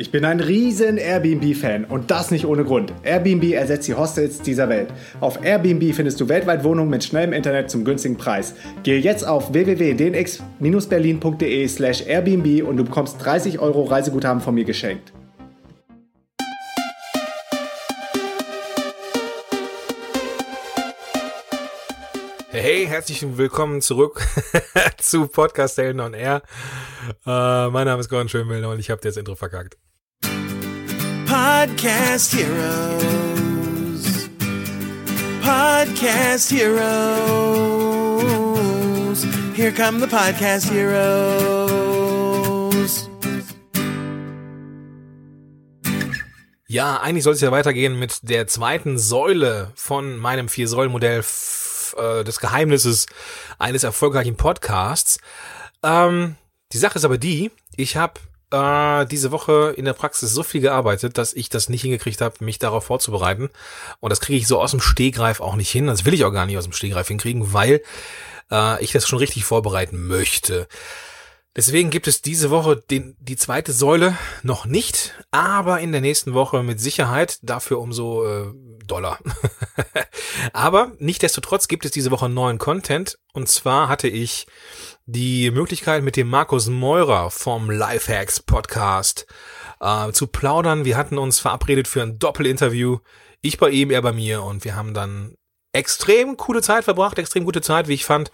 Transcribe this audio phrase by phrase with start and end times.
[0.00, 2.92] Ich bin ein riesen Airbnb-Fan und das nicht ohne Grund.
[3.02, 4.90] Airbnb ersetzt die Hostels dieser Welt.
[5.20, 8.54] Auf Airbnb findest du weltweit Wohnungen mit schnellem Internet zum günstigen Preis.
[8.84, 15.12] Gehe jetzt auf www.dnx-berlin.de slash Airbnb und du bekommst 30 Euro Reiseguthaben von mir geschenkt.
[22.70, 24.20] Hey, herzlich willkommen zurück
[24.98, 26.42] zu Podcast Helden on Air.
[27.24, 29.78] Uh, mein Name ist Gordon Schönwälder und ich habe das Intro verkackt.
[31.26, 34.28] Podcast Heroes.
[35.40, 36.76] Podcast Heroes.
[39.56, 41.08] Here come the Podcast Heroes.
[46.66, 51.22] Ja, eigentlich soll es ja weitergehen mit der zweiten Säule von meinem Vier-Säulen-Modell
[51.96, 53.06] äh, des Geheimnisses
[53.58, 55.18] eines erfolgreichen Podcasts.
[55.82, 56.36] Ähm,
[56.72, 60.60] die Sache ist aber die, ich habe äh, diese Woche in der Praxis so viel
[60.60, 63.50] gearbeitet, dass ich das nicht hingekriegt habe, mich darauf vorzubereiten.
[64.00, 65.86] Und das kriege ich so aus dem Stehgreif auch nicht hin.
[65.86, 67.82] Das will ich auch gar nicht aus dem Stehgreif hinkriegen, weil
[68.50, 70.68] äh, ich das schon richtig vorbereiten möchte.
[71.58, 76.32] Deswegen gibt es diese Woche den, die zweite Säule noch nicht, aber in der nächsten
[76.32, 78.52] Woche mit Sicherheit, dafür umso äh,
[78.86, 79.18] Dollar.
[80.52, 84.46] aber nichtdestotrotz gibt es diese Woche neuen Content und zwar hatte ich
[85.06, 89.26] die Möglichkeit mit dem Markus Meurer vom Lifehacks Podcast
[89.80, 90.84] äh, zu plaudern.
[90.84, 92.98] Wir hatten uns verabredet für ein Doppelinterview.
[93.40, 95.34] Ich bei ihm, er bei mir und wir haben dann
[95.72, 98.30] extrem coole Zeit verbracht, extrem gute Zeit, wie ich fand.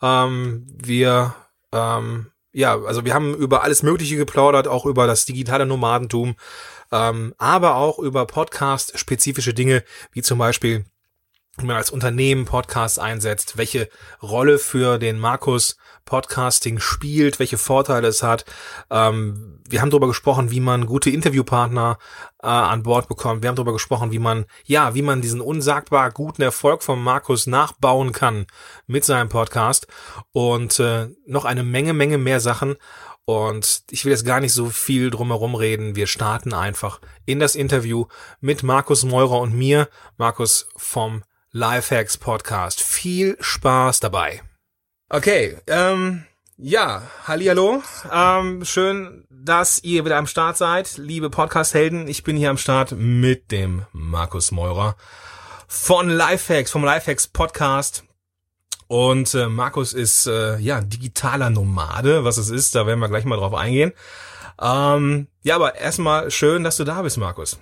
[0.00, 1.34] Ähm, wir
[1.72, 6.34] ähm, ja, also wir haben über alles Mögliche geplaudert, auch über das digitale Nomadentum,
[6.90, 10.84] ähm, aber auch über Podcast-spezifische Dinge, wie zum Beispiel,
[11.60, 13.88] wie man als Unternehmen Podcasts einsetzt, welche
[14.22, 18.46] Rolle für den Markus Podcasting spielt, welche Vorteile es hat.
[18.90, 21.98] Ähm, wir haben darüber gesprochen, wie man gute Interviewpartner
[22.42, 23.42] äh, an Bord bekommt.
[23.42, 27.46] Wir haben darüber gesprochen, wie man, ja, wie man diesen unsagbar guten Erfolg von Markus
[27.46, 28.46] nachbauen kann
[28.86, 29.86] mit seinem Podcast
[30.32, 32.76] und äh, noch eine Menge, Menge mehr Sachen.
[33.26, 35.94] Und ich will jetzt gar nicht so viel drumherum reden.
[35.94, 38.06] Wir starten einfach in das Interview
[38.40, 41.22] mit Markus Meurer und mir, Markus vom
[41.52, 42.82] Lifehacks Podcast.
[42.82, 44.42] Viel Spaß dabei.
[45.08, 46.24] Okay, ähm,
[46.58, 47.82] ja, hallihallo.
[48.12, 52.06] Ähm, schön, dass ihr wieder am Start seid, liebe Podcast-Helden.
[52.06, 54.94] Ich bin hier am Start mit dem Markus Meurer
[55.66, 58.04] von Lifehacks, vom Lifehacks Podcast.
[58.86, 63.24] Und äh, Markus ist äh, ja digitaler Nomade, was es ist, da werden wir gleich
[63.24, 63.94] mal drauf eingehen.
[64.60, 67.58] Ähm, ja, aber erstmal schön, dass du da bist, Markus.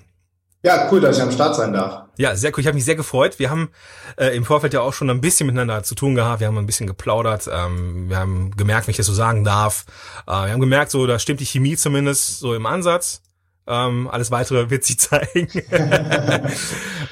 [0.67, 2.09] Ja, cool, dass ich am Start sein darf.
[2.17, 2.59] Ja, sehr cool.
[2.59, 3.39] Ich habe mich sehr gefreut.
[3.39, 3.71] Wir haben
[4.17, 6.41] äh, im Vorfeld ja auch schon ein bisschen miteinander zu tun gehabt.
[6.41, 7.49] Wir haben ein bisschen geplaudert.
[7.49, 9.85] Ähm, wir haben gemerkt, wenn ich das so sagen darf.
[10.27, 13.23] Äh, wir haben gemerkt, so da stimmt die Chemie zumindest so im Ansatz.
[13.69, 15.47] Ähm, alles weitere wird sich zeigen.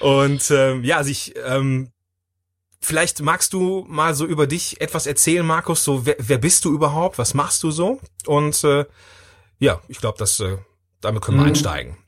[0.00, 1.92] Und ähm, ja, also ich ähm,
[2.80, 5.84] vielleicht magst du mal so über dich etwas erzählen, Markus.
[5.84, 7.18] So wer, wer bist du überhaupt?
[7.18, 8.00] Was machst du so?
[8.26, 8.84] Und äh,
[9.60, 10.58] ja, ich glaube, dass äh,
[11.00, 11.50] damit können wir mhm.
[11.50, 12.03] einsteigen.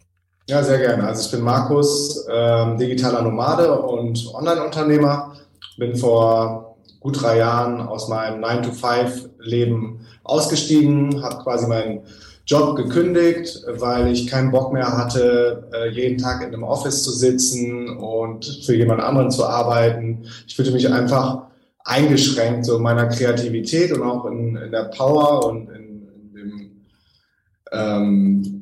[0.49, 1.03] Ja, sehr gerne.
[1.09, 5.35] Also ich bin Markus, ähm, digitaler Nomade und Online-Unternehmer.
[5.77, 12.03] Bin vor gut drei Jahren aus meinem 9-to-5-Leben ausgestiegen, habe quasi meinen
[12.47, 17.11] Job gekündigt, weil ich keinen Bock mehr hatte, äh, jeden Tag in einem Office zu
[17.11, 20.27] sitzen und für jemand anderen zu arbeiten.
[20.47, 21.43] Ich fühlte mich einfach
[21.85, 26.71] eingeschränkt so in meiner Kreativität und auch in, in der Power und in, in dem
[27.73, 28.56] ähm,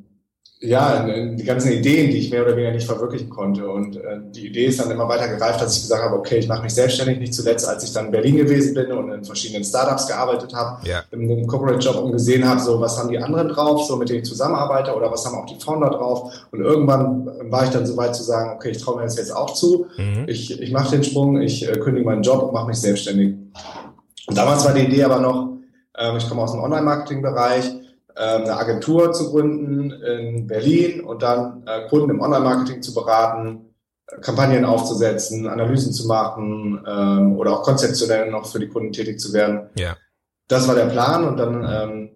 [0.65, 3.69] ja, die ganzen Ideen, die ich mehr oder weniger nicht verwirklichen konnte.
[3.69, 6.49] Und äh, die Idee ist dann immer weiter gereift, dass ich gesagt habe, okay, ich
[6.49, 9.63] mache mich selbstständig, nicht zuletzt, als ich dann in Berlin gewesen bin und in verschiedenen
[9.65, 11.03] Startups gearbeitet habe, ja.
[11.11, 14.21] in einem Corporate-Job und gesehen habe, so was haben die anderen drauf, so mit denen
[14.21, 16.33] ich zusammenarbeite oder was haben auch die Founder drauf.
[16.51, 19.35] Und irgendwann war ich dann so weit zu sagen, okay, ich traue mir das jetzt
[19.35, 19.87] auch zu.
[19.99, 20.25] Mhm.
[20.29, 23.35] Ich, ich mache den Sprung, ich äh, kündige meinen Job und mache mich selbstständig.
[24.27, 25.59] Und damals war die Idee aber noch,
[25.95, 27.84] äh, ich komme aus dem Online-Marketing-Bereich,
[28.17, 33.75] eine Agentur zu gründen in Berlin und dann äh, Kunden im Online-Marketing zu beraten,
[34.21, 39.33] Kampagnen aufzusetzen, Analysen zu machen ähm, oder auch konzeptionell noch für die Kunden tätig zu
[39.33, 39.71] werden.
[39.77, 39.97] Ja.
[40.49, 42.11] Das war der Plan und dann ähm,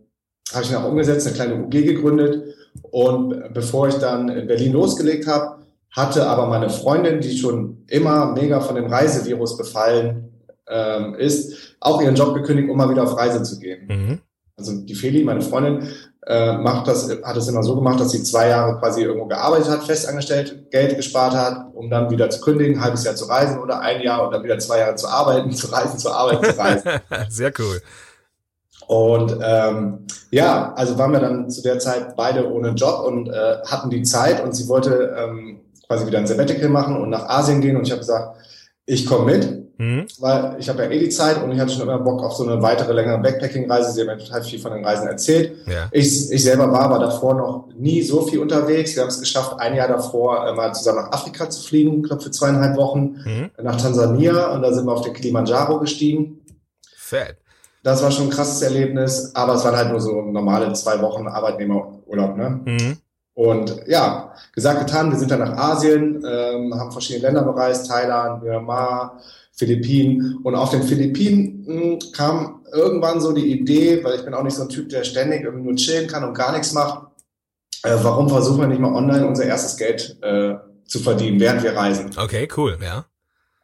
[0.53, 4.73] habe ich ihn auch umgesetzt, eine kleine UG gegründet und bevor ich dann in Berlin
[4.73, 5.59] losgelegt habe,
[5.91, 12.03] hatte aber meine Freundin, die schon immer mega von dem Reisevirus befallen ähm, ist, auch
[12.03, 13.87] ihren Job gekündigt, um mal wieder auf Reise zu gehen.
[13.87, 14.21] Mhm.
[14.59, 15.89] Also die Feli, meine Freundin,
[16.27, 19.71] äh, macht das, hat es immer so gemacht, dass sie zwei Jahre quasi irgendwo gearbeitet
[19.71, 23.59] hat, festangestellt, Geld gespart hat, um dann wieder zu kündigen, ein halbes Jahr zu reisen
[23.61, 26.59] oder ein Jahr und dann wieder zwei Jahre zu arbeiten, zu reisen, zu arbeiten, zu
[26.59, 26.91] reisen.
[27.31, 27.81] Sehr cool.
[28.89, 33.59] Und ähm, ja, also waren wir dann zu der Zeit beide ohne Job und äh,
[33.67, 37.61] hatten die Zeit und sie wollte ähm, quasi wieder ein Sabbatical machen und nach Asien
[37.61, 38.39] gehen und ich habe gesagt,
[38.87, 40.07] ich komme mit, Mhm.
[40.19, 42.43] weil ich habe ja eh die Zeit und ich hatte schon immer Bock auf so
[42.43, 43.93] eine weitere längere Backpacking-Reise.
[43.93, 45.57] Sie haben mir total viel von den Reisen erzählt.
[45.67, 45.87] Ja.
[45.93, 48.97] Ich, ich selber war aber davor noch nie so viel unterwegs.
[48.97, 52.03] Wir haben es geschafft, ein Jahr davor äh, mal zusammen nach Afrika zu fliegen, ich
[52.09, 53.51] glaube für zweieinhalb Wochen, Mhm.
[53.63, 56.41] nach Tansania und da sind wir auf den Kilimanjaro gestiegen.
[56.97, 57.37] Fett.
[57.85, 61.29] Das war schon ein krasses Erlebnis, aber es waren halt nur so normale zwei Wochen
[61.29, 62.37] Arbeitnehmerurlaub.
[62.37, 62.61] Ne?
[62.65, 62.97] Mhm.
[63.35, 68.43] Und ja, gesagt, getan, wir sind dann nach Asien, ähm, haben verschiedene Länder bereist, Thailand,
[68.43, 69.21] Myanmar,
[69.59, 70.39] Philippinen.
[70.43, 74.55] Und auf den Philippinen mh, kam irgendwann so die Idee, weil ich bin auch nicht
[74.57, 77.09] so ein Typ, der ständig irgendwie nur chillen kann und gar nichts macht,
[77.83, 80.55] äh, warum versuchen wir nicht mal online unser erstes Geld äh,
[80.87, 82.11] zu verdienen, während wir reisen.
[82.17, 83.05] Okay, cool, ja.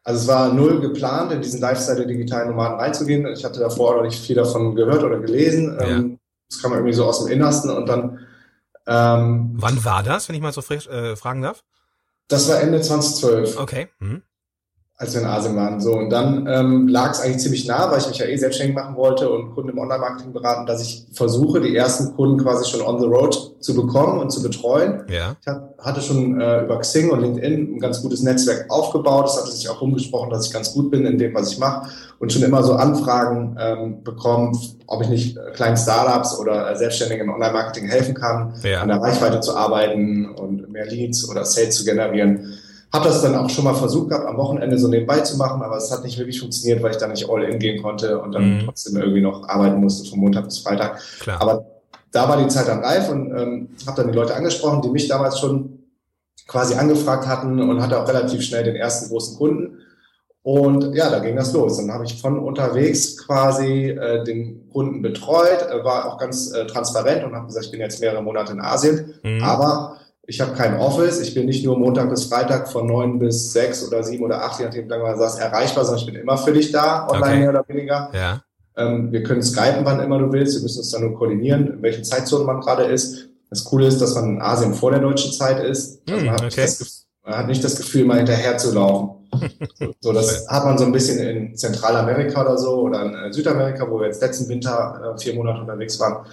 [0.03, 3.27] Also es war null geplant, in diesen Lifestyle der digitalen Nomaden reinzugehen.
[3.29, 5.79] Ich hatte davor auch noch nicht viel davon gehört oder gelesen.
[5.81, 5.87] Ja.
[5.87, 6.19] Ähm,
[6.51, 8.19] Das kam irgendwie so aus dem Innersten und dann
[8.87, 11.63] ähm, Wann war das, wenn ich mal so frisch, äh, fragen darf?
[12.29, 13.59] das war Ende 2012.
[13.59, 13.89] Okay.
[13.99, 14.23] Mhm.
[14.97, 15.81] Als wir in Asien waren.
[15.81, 18.77] So, und dann ähm, lag es eigentlich ziemlich nah, weil ich mich ja eh selbstständig
[18.77, 22.81] machen wollte und Kunden im Online-Marketing beraten, dass ich versuche, die ersten Kunden quasi schon
[22.81, 25.03] on the road zu bekommen und zu betreuen.
[25.09, 25.35] Ja.
[25.41, 29.27] Ich hatte schon äh, über Xing und LinkedIn ein ganz gutes Netzwerk aufgebaut.
[29.29, 31.89] Es hatte sich auch rumgesprochen, dass ich ganz gut bin in dem, was ich mache
[32.21, 34.57] und schon immer so Anfragen ähm, bekommen,
[34.87, 38.83] ob ich nicht äh, kleinen Startups oder äh, Selbstständigen im Online-Marketing helfen kann, Ja.
[38.83, 42.55] an der Reichweite zu arbeiten und mehr Leads oder Sales zu generieren.
[42.95, 45.77] Habe das dann auch schon mal versucht gehabt, am Wochenende so nebenbei zu machen, aber
[45.77, 48.59] es hat nicht wirklich funktioniert, weil ich da nicht all in gehen konnte und dann
[48.59, 48.63] Mhm.
[48.65, 51.01] trotzdem irgendwie noch arbeiten musste von Montag bis Freitag.
[51.21, 51.41] Klar.
[51.43, 51.67] Aber
[52.13, 55.09] da war die Zeit dann reif und ähm, habe dann die Leute angesprochen, die mich
[55.09, 55.81] damals schon
[56.47, 59.79] quasi angefragt hatten und hatte auch relativ schnell den ersten großen Kunden.
[60.43, 61.79] Und ja, da ging das los.
[61.79, 66.67] Dann habe ich von unterwegs quasi äh, den Kunden betreut, äh, war auch ganz äh,
[66.67, 69.43] transparent und habe gesagt, ich bin jetzt mehrere Monate in Asien, Mhm.
[69.43, 71.21] aber ich habe kein Office.
[71.21, 74.59] Ich bin nicht nur Montag bis Freitag von neun bis sechs oder sieben oder acht,
[74.59, 77.25] je nachdem, wie lange man sagt, erreichbar, sondern ich bin immer für dich da, online
[77.27, 77.39] Okay.
[77.41, 78.11] mehr oder weniger.
[78.13, 78.43] Ja.
[78.77, 80.57] Ähm, wir können skypen, wann immer du willst.
[80.57, 83.29] Wir müssen uns dann nur koordinieren, in welchen Zeitzonen man gerade ist.
[83.51, 86.01] Das Coole ist, dass man in Asien vor der deutschen Zeit ist.
[86.09, 86.63] Also Hm, man, hat nicht okay.
[86.67, 89.11] das, man hat nicht das Gefühl, mal hinterher zu laufen.
[89.81, 93.33] So, so, das hat man so ein bisschen in Zentralamerika oder so oder in äh,
[93.33, 96.25] Südamerika, wo wir jetzt letzten Winter äh, vier Monate unterwegs waren.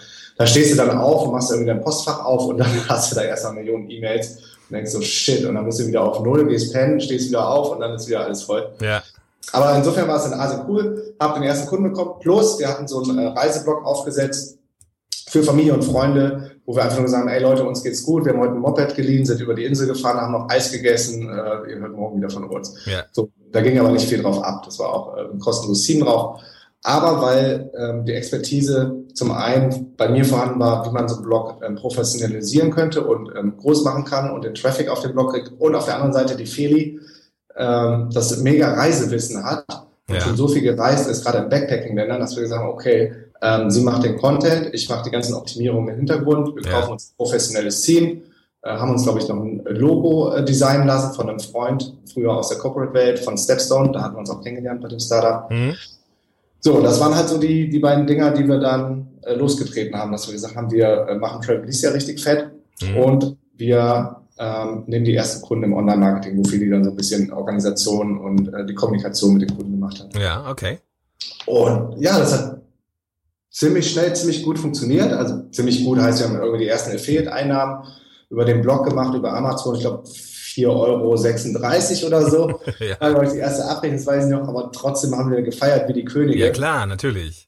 [0.41, 3.15] Da stehst du dann auf und machst irgendwie dein Postfach auf und dann hast du
[3.15, 4.37] da erstmal Millionen E-Mails
[4.69, 7.47] und denkst so, shit, und dann bist du wieder auf Null, gehst pennen, stehst wieder
[7.47, 8.71] auf und dann ist wieder alles voll.
[8.81, 9.03] Ja.
[9.51, 12.13] Aber insofern war es in Asien cool, habe den ersten Kunden bekommen.
[12.21, 14.57] Plus, wir hatten so einen äh, Reiseblock aufgesetzt
[15.27, 18.33] für Familie und Freunde, wo wir einfach nur sagen, ey Leute, uns geht's gut, wir
[18.33, 21.71] haben heute ein Moped geliehen, sind über die Insel gefahren, haben noch Eis gegessen, äh,
[21.71, 22.83] ihr hört morgen wieder von uns.
[22.85, 23.03] Ja.
[23.11, 24.63] So, da ging aber nicht viel drauf ab.
[24.65, 26.41] Das war auch äh, ein kostenloses Team drauf.
[26.83, 31.25] Aber weil ähm, die Expertise zum einen bei mir vorhanden war, wie man so einen
[31.25, 35.33] Blog ähm, professionalisieren könnte und ähm, groß machen kann und den Traffic auf den Blog
[35.33, 35.51] kriegt.
[35.59, 36.99] Und auf der anderen Seite die Feli,
[37.55, 39.65] ähm, das mega Reisewissen hat
[40.09, 40.21] und Ja.
[40.21, 43.13] schon so viel gereist ist, gerade in Backpacking-Ländern, dass wir gesagt haben, okay,
[43.43, 46.79] ähm, sie macht den Content, ich mache die ganzen Optimierungen im Hintergrund, wir Ja.
[46.79, 48.23] kaufen uns ein professionelles Team,
[48.63, 52.33] äh, haben uns, glaube ich, noch ein Logo äh, designen lassen von einem Freund, früher
[52.35, 55.49] aus der Corporate-Welt, von Stepstone, da hatten wir uns auch kennengelernt bei dem Startup.
[55.51, 55.75] Mhm.
[56.61, 60.11] So, das waren halt so die, die beiden Dinger, die wir dann äh, losgetreten haben,
[60.11, 62.51] dass wir gesagt haben, wir äh, machen Travel Jahr richtig fett
[62.81, 62.97] Mhm.
[62.97, 67.31] und wir ähm, nehmen die ersten Kunden im Online-Marketing, wo viele dann so ein bisschen
[67.31, 70.09] Organisation und äh, die Kommunikation mit den Kunden gemacht haben.
[70.19, 70.79] Ja, okay.
[71.45, 72.61] Und ja, das hat
[73.51, 75.11] ziemlich schnell, ziemlich gut funktioniert.
[75.13, 77.85] Also ziemlich gut heißt, wir haben irgendwie die ersten Affiliate-Einnahmen
[78.29, 80.03] über den Blog gemacht, über Amazon, ich glaube
[80.55, 82.59] 4,36 Euro oder so.
[82.79, 82.95] ja.
[82.99, 85.87] Da war ich die erste Abrechnung, das weiß ich noch, aber trotzdem haben wir gefeiert
[85.89, 86.39] wie die Könige.
[86.39, 87.47] ja, klar, natürlich.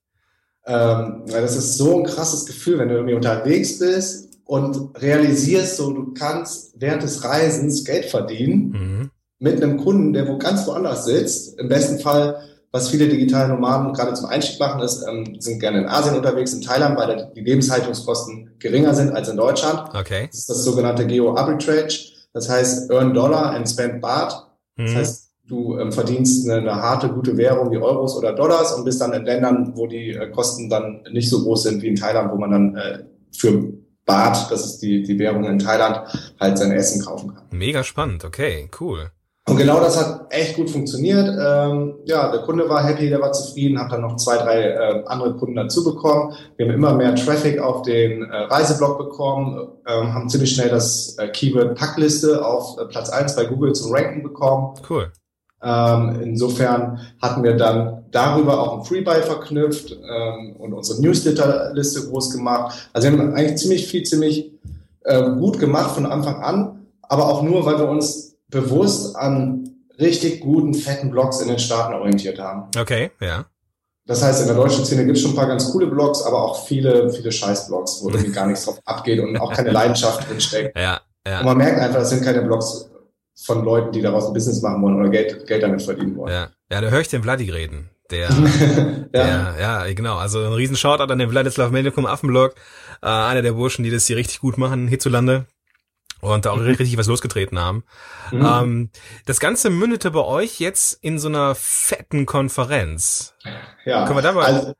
[0.65, 5.75] Ähm, weil das ist so ein krasses Gefühl, wenn du irgendwie unterwegs bist und realisierst,
[5.77, 9.12] so du kannst während des Reisens Geld verdienen Mhm.
[9.39, 11.60] mit einem Kunden, der wo ganz woanders sitzt.
[11.60, 12.38] Im besten Fall,
[12.72, 16.53] was viele digitale Nomaden gerade zum Einstieg machen, ist, ähm, sind gerne in Asien unterwegs,
[16.53, 19.89] in Thailand, weil die Lebenshaltungskosten geringer sind als in Deutschland.
[19.93, 20.27] Okay.
[20.31, 21.93] Das ist das sogenannte Geo-Arbitrage.
[22.33, 24.47] Das heißt, earn Dollar and spend Baht.
[24.75, 24.95] Das Mhm.
[24.95, 28.99] heißt, du ähm, verdienst eine, eine harte, gute Währung wie Euros oder Dollars und bist
[29.01, 32.31] dann in Ländern, wo die äh, Kosten dann nicht so groß sind wie in Thailand,
[32.31, 33.03] wo man dann äh,
[33.37, 33.71] für
[34.05, 36.01] Baht, das ist die, die Währung in Thailand,
[36.39, 37.43] halt sein Essen kaufen kann.
[37.51, 39.11] Mega spannend, okay, cool.
[39.45, 41.27] Und genau das hat echt gut funktioniert.
[41.27, 45.03] Ähm, ja, der Kunde war happy, der war zufrieden, hat dann noch zwei, drei äh,
[45.05, 46.33] andere Kunden dazu bekommen.
[46.55, 51.17] Wir haben immer mehr Traffic auf den äh, Reiseblog bekommen, ähm, haben ziemlich schnell das
[51.17, 54.75] äh, Keyword Packliste auf äh, Platz eins bei Google zum Ranken bekommen.
[54.89, 55.12] Cool.
[55.62, 62.31] Ähm, insofern hatten wir dann darüber auch ein Freebuy verknüpft ähm, und unsere Newsletter-Liste groß
[62.31, 62.89] gemacht.
[62.93, 64.51] Also wir haben eigentlich ziemlich viel, ziemlich
[65.03, 69.69] äh, gut gemacht von Anfang an, aber auch nur, weil wir uns bewusst an
[70.00, 72.69] richtig guten, fetten Blogs in den Staaten orientiert haben.
[72.77, 73.45] Okay, ja.
[74.05, 76.41] Das heißt, in der deutschen Szene gibt es schon ein paar ganz coole Blogs, aber
[76.41, 80.77] auch viele, viele Scheiß-Blogs, wo irgendwie gar nichts drauf abgeht und auch keine Leidenschaft drinsteckt.
[80.77, 81.39] Ja, ja.
[81.39, 82.89] Und man merkt einfach, das sind keine Blogs
[83.45, 86.33] von Leuten, die daraus ein Business machen wollen oder Geld, Geld damit verdienen wollen.
[86.33, 87.89] Ja, ja da höre ich den Vladi reden.
[88.12, 88.29] Der,
[89.13, 89.13] ja.
[89.13, 90.17] Der, ja, genau.
[90.17, 92.55] Also ein riesen Shoutout an den Vladislav Melnikum Affenblog.
[93.01, 95.45] Äh, einer der Burschen, die das hier richtig gut machen hierzulande
[96.24, 97.84] und da auch richtig was losgetreten haben.
[98.32, 98.46] Mhm.
[98.46, 98.89] Ähm,
[99.25, 103.34] das Ganze mündete bei euch jetzt in so einer fetten Konferenz.
[103.86, 104.06] Ja.
[104.06, 104.46] Können wir da mal?
[104.46, 104.74] Also,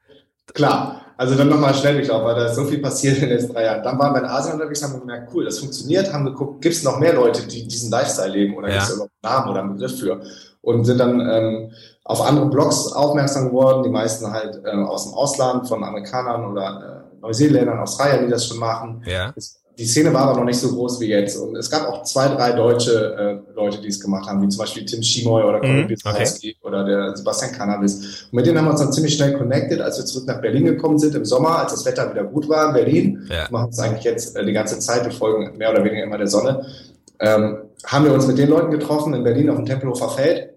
[0.54, 1.02] klar.
[1.16, 3.66] Also dann nochmal schnell durchlauf, weil da ist so viel passiert in den letzten drei
[3.66, 3.84] Jahren.
[3.84, 6.84] Dann waren wir in Asien unterwegs, haben gemerkt, cool, das funktioniert, haben geguckt, gibt es
[6.84, 8.74] noch mehr Leute, die diesen Lifestyle leben oder ja.
[8.76, 10.22] gibt es überhaupt einen Namen oder einen Begriff für?
[10.62, 11.72] Und sind dann ähm,
[12.04, 17.04] auf andere Blogs aufmerksam geworden, die meisten halt äh, aus dem Ausland, von Amerikanern oder
[17.14, 19.04] äh, Neuseeländern, Australiern, die das schon machen.
[19.06, 19.34] Ja.
[19.36, 21.38] Es die Szene war aber noch nicht so groß wie jetzt.
[21.38, 24.60] Und es gab auch zwei, drei deutsche äh, Leute, die es gemacht haben, wie zum
[24.60, 26.56] Beispiel Tim Schimoy oder Colin mm, okay.
[26.62, 28.26] oder der Sebastian Cannabis.
[28.26, 30.66] Und mit denen haben wir uns dann ziemlich schnell connected, als wir zurück nach Berlin
[30.66, 33.28] gekommen sind im Sommer, als das Wetter wieder gut war in Berlin.
[33.30, 33.48] Ja.
[33.48, 36.18] Wir machen es eigentlich jetzt äh, die ganze Zeit, wir folgen mehr oder weniger immer
[36.18, 36.66] der Sonne.
[37.20, 40.54] Ähm, haben wir uns mit den Leuten getroffen in Berlin auf dem Tempelhofer Feld.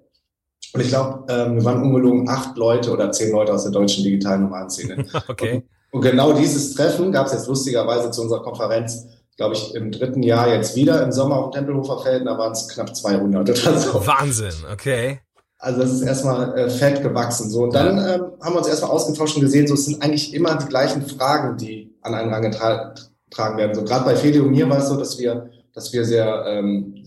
[0.74, 4.04] Und ich glaube, ähm, wir waren ungelogen acht Leute oder zehn Leute aus der deutschen
[4.04, 5.06] digitalen Nomadenszene.
[5.28, 5.54] okay.
[5.54, 5.64] Und
[5.96, 9.06] und genau dieses Treffen gab es jetzt lustigerweise zu unserer Konferenz,
[9.38, 12.26] glaube ich, im dritten Jahr jetzt wieder im Sommer auf dem Tempelhofer Feld.
[12.26, 14.06] Da waren es knapp 200 oder so.
[14.06, 15.20] Wahnsinn, okay.
[15.56, 17.48] Also das ist erstmal äh, fett gewachsen.
[17.48, 20.34] So und dann ähm, haben wir uns erstmal ausgetauscht und gesehen, so es sind eigentlich
[20.34, 23.74] immer die gleichen Fragen, die an einen herangetragen werden.
[23.74, 27.02] So gerade bei Feli und mir war es so, dass wir, dass wir sehr ähm,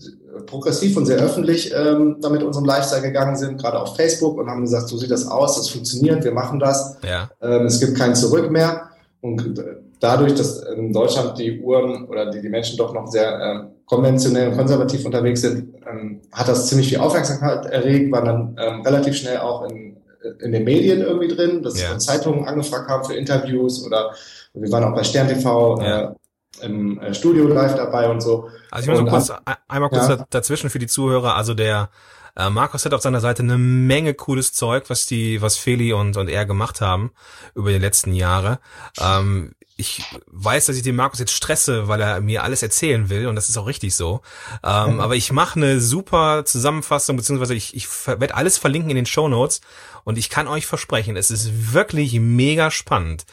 [0.46, 4.62] progressiv und sehr öffentlich ähm, damit unserem Lifestyle gegangen sind, gerade auf Facebook und haben
[4.62, 6.96] gesagt, so sieht das aus, das funktioniert, wir machen das.
[7.02, 7.30] Ja.
[7.40, 8.88] Ähm, es gibt kein Zurück mehr.
[9.20, 9.62] Und
[10.00, 14.48] dadurch, dass in Deutschland die Uhren oder die, die Menschen doch noch sehr ähm, konventionell
[14.48, 19.16] und konservativ unterwegs sind, ähm, hat das ziemlich viel Aufmerksamkeit erregt, war dann ähm, relativ
[19.16, 19.96] schnell auch in,
[20.40, 21.98] in den Medien irgendwie drin, dass ja.
[21.98, 24.14] Zeitungen angefragt haben für Interviews oder
[24.54, 26.00] wir waren auch bei Stern TV ja.
[26.00, 26.14] äh,
[26.62, 28.48] im äh, Studio live dabei und so.
[28.70, 30.26] Also ich muss kurz, ab, einmal kurz ja.
[30.30, 31.90] dazwischen für die Zuhörer, also der
[32.36, 36.16] äh, Markus hat auf seiner Seite eine Menge cooles Zeug, was die, was Feli und,
[36.16, 37.10] und er gemacht haben
[37.54, 38.60] über die letzten Jahre.
[39.00, 43.26] Ähm, ich weiß, dass ich den Markus jetzt stresse, weil er mir alles erzählen will
[43.26, 44.20] und das ist auch richtig so.
[44.62, 45.00] Ähm, mhm.
[45.00, 49.28] Aber ich mache eine super Zusammenfassung, beziehungsweise ich, ich werde alles verlinken in den Show
[49.28, 49.62] Notes
[50.04, 53.24] und ich kann euch versprechen, es ist wirklich mega spannend.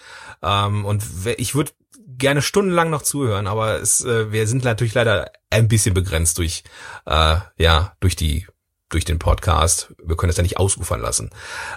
[0.41, 1.03] Ähm, und
[1.37, 1.71] ich würde
[2.17, 6.63] gerne stundenlang noch zuhören, aber es, äh, wir sind natürlich leider ein bisschen begrenzt durch,
[7.05, 8.47] äh, ja, durch die
[8.89, 9.93] durch den Podcast.
[10.01, 11.29] Wir können es ja nicht ausufern lassen.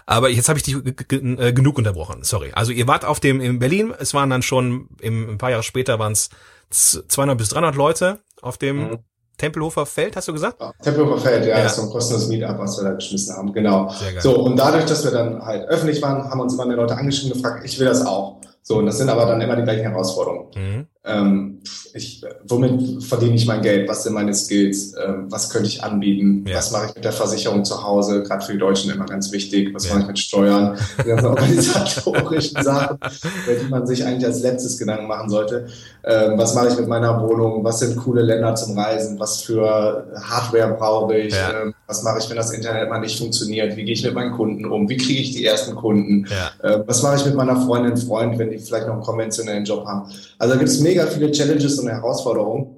[0.06, 2.22] Aber jetzt habe ich dich äh, genug unterbrochen.
[2.22, 2.52] Sorry.
[2.52, 3.92] Also ihr wart auf dem in Berlin.
[3.98, 6.30] Es waren dann schon im, ein paar Jahre später waren es
[6.70, 8.98] 200 bis 300 Leute auf dem mhm.
[9.38, 10.60] Tempelhofer Feld, hast du gesagt?
[10.60, 11.62] Ja, Tempelhofer Feld, ja, ja.
[11.62, 13.90] das ist so ein kostenloses Meetup, was wir da geschmissen haben, genau.
[14.18, 17.32] So, und dadurch, dass wir dann halt öffentlich waren, haben uns immer mehr Leute angeschrieben
[17.32, 18.38] und gefragt, ich will das auch.
[18.62, 20.46] So, und das sind aber dann immer die gleichen Herausforderungen.
[20.54, 20.86] Mhm.
[21.02, 21.62] Ähm,
[21.94, 23.88] ich, womit verdiene ich mein Geld?
[23.88, 24.94] Was sind meine Skills?
[25.02, 26.44] Ähm, was könnte ich anbieten?
[26.46, 26.58] Ja.
[26.58, 28.22] Was mache ich mit der Versicherung zu Hause?
[28.22, 29.74] Gerade für die Deutschen immer ganz wichtig.
[29.74, 29.92] Was ja.
[29.92, 30.78] mache ich mit Steuern?
[30.98, 32.98] Die ganzen organisatorischen Sachen,
[33.46, 35.68] über die man sich eigentlich als letztes Gedanken machen sollte.
[36.04, 37.64] Ähm, was mache ich mit meiner Wohnung?
[37.64, 39.18] Was sind coole Länder zum Reisen?
[39.18, 41.34] Was für Hardware brauche ich?
[41.34, 41.62] Ja.
[41.62, 43.74] Ähm, was mache ich, wenn das Internet mal nicht funktioniert?
[43.76, 44.88] Wie gehe ich mit meinen Kunden um?
[44.88, 46.26] Wie kriege ich die ersten Kunden?
[46.62, 49.86] Äh, was mache ich mit meiner Freundin, Freund, wenn die vielleicht noch einen konventionellen Job
[49.86, 50.10] haben?
[50.38, 52.76] Also da gibt es mega viele Challenges und Herausforderungen.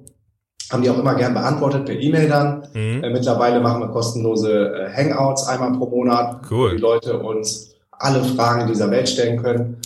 [0.71, 2.67] Haben die auch immer gern beantwortet per E-Mail dann.
[2.73, 3.03] Mhm.
[3.03, 6.71] Äh, mittlerweile machen wir kostenlose äh, Hangouts einmal pro Monat, cool.
[6.71, 9.77] wo die Leute uns alle Fragen dieser Welt stellen können.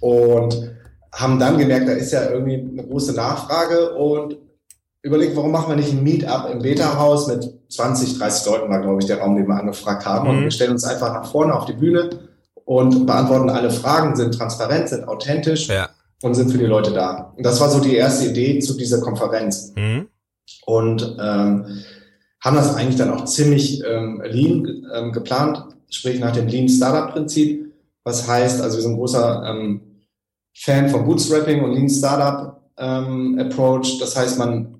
[0.00, 0.70] Und
[1.12, 4.36] haben dann gemerkt, da ist ja irgendwie eine große Nachfrage und
[5.02, 9.00] überlegt, warum machen wir nicht ein Meetup im Beta-Haus mit 20, 30 Leuten war, glaube
[9.00, 10.28] ich, der Raum, den wir angefragt haben.
[10.28, 10.36] Mhm.
[10.36, 12.10] Und wir stellen uns einfach nach vorne auf die Bühne
[12.70, 15.68] und beantworten alle Fragen, sind transparent, sind authentisch.
[15.68, 15.90] Ja
[16.22, 17.32] und sind für die Leute da.
[17.36, 19.72] Und das war so die erste Idee zu dieser Konferenz.
[19.76, 20.08] Mhm.
[20.66, 21.82] Und ähm,
[22.42, 27.12] haben das eigentlich dann auch ziemlich ähm, lean ähm, geplant, sprich nach dem Lean Startup
[27.12, 27.72] Prinzip.
[28.04, 29.80] Was heißt, also wir sind ein großer ähm,
[30.54, 33.98] Fan von Bootstrapping und Lean Startup ähm, Approach.
[33.98, 34.79] Das heißt, man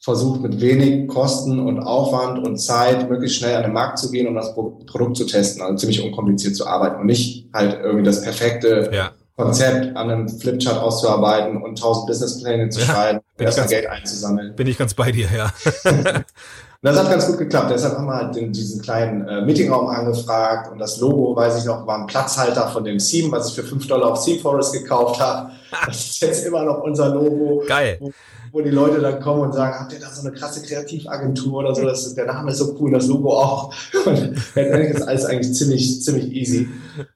[0.00, 4.28] versucht mit wenig Kosten und Aufwand und Zeit möglichst schnell an den Markt zu gehen
[4.28, 8.04] und das Pro Produkt zu testen, also ziemlich unkompliziert zu arbeiten und nicht halt irgendwie
[8.04, 9.10] das perfekte Ja.
[9.36, 14.56] Konzept an einem Flipchart auszuarbeiten und tausend Businesspläne zu Ja, schreiben, erstmal Geld einzusammeln.
[14.56, 15.52] Bin ich ganz bei dir, ja.
[16.80, 17.72] Und das hat ganz gut geklappt.
[17.72, 21.64] Deshalb haben wir halt den, diesen kleinen äh, Meetingraum angefragt und das Logo, weiß ich
[21.64, 24.72] noch, war ein Platzhalter von dem Theme, was ich für 5 Dollar auf Theme Forest
[24.72, 25.50] gekauft habe.
[25.86, 27.62] Das ist jetzt immer noch unser Logo.
[27.66, 27.98] Geil.
[28.00, 28.10] Wo,
[28.52, 31.74] wo die Leute dann kommen und sagen, habt ihr da so eine krasse Kreativagentur oder
[31.74, 31.82] so?
[31.82, 33.74] Das ist, der Name ist so cool, das Logo auch.
[34.06, 36.68] Und letztendlich ist alles eigentlich ziemlich, ziemlich easy.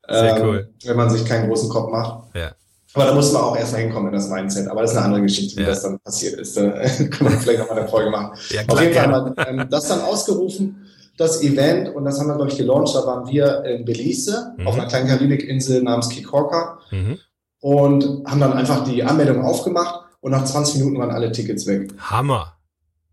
[0.06, 0.68] Sehr cool.
[0.84, 2.34] Wenn man sich keinen großen Kopf macht.
[2.34, 2.52] Ja.
[2.94, 4.68] Aber da muss man auch erstmal hinkommen in das Mindset.
[4.68, 5.68] Aber das ist eine andere Geschichte, wie Ja.
[5.68, 6.56] das dann passiert ist.
[6.56, 6.62] Da
[7.10, 8.36] können wir vielleicht nochmal eine Folge machen.
[8.50, 12.18] Ja, Auf klar, jeden Fall haben wir ähm, das dann ausgerufen, das Event, und das
[12.18, 12.94] haben wir, glaube ich, gelauncht.
[12.94, 14.66] Da waren wir in Belize, Mhm.
[14.66, 17.18] auf einer kleinen Karibikinsel namens Kikorka, Mhm.
[17.60, 21.90] und haben dann einfach die Anmeldung aufgemacht und nach 20 Minuten waren alle Tickets weg.
[21.98, 22.54] Hammer.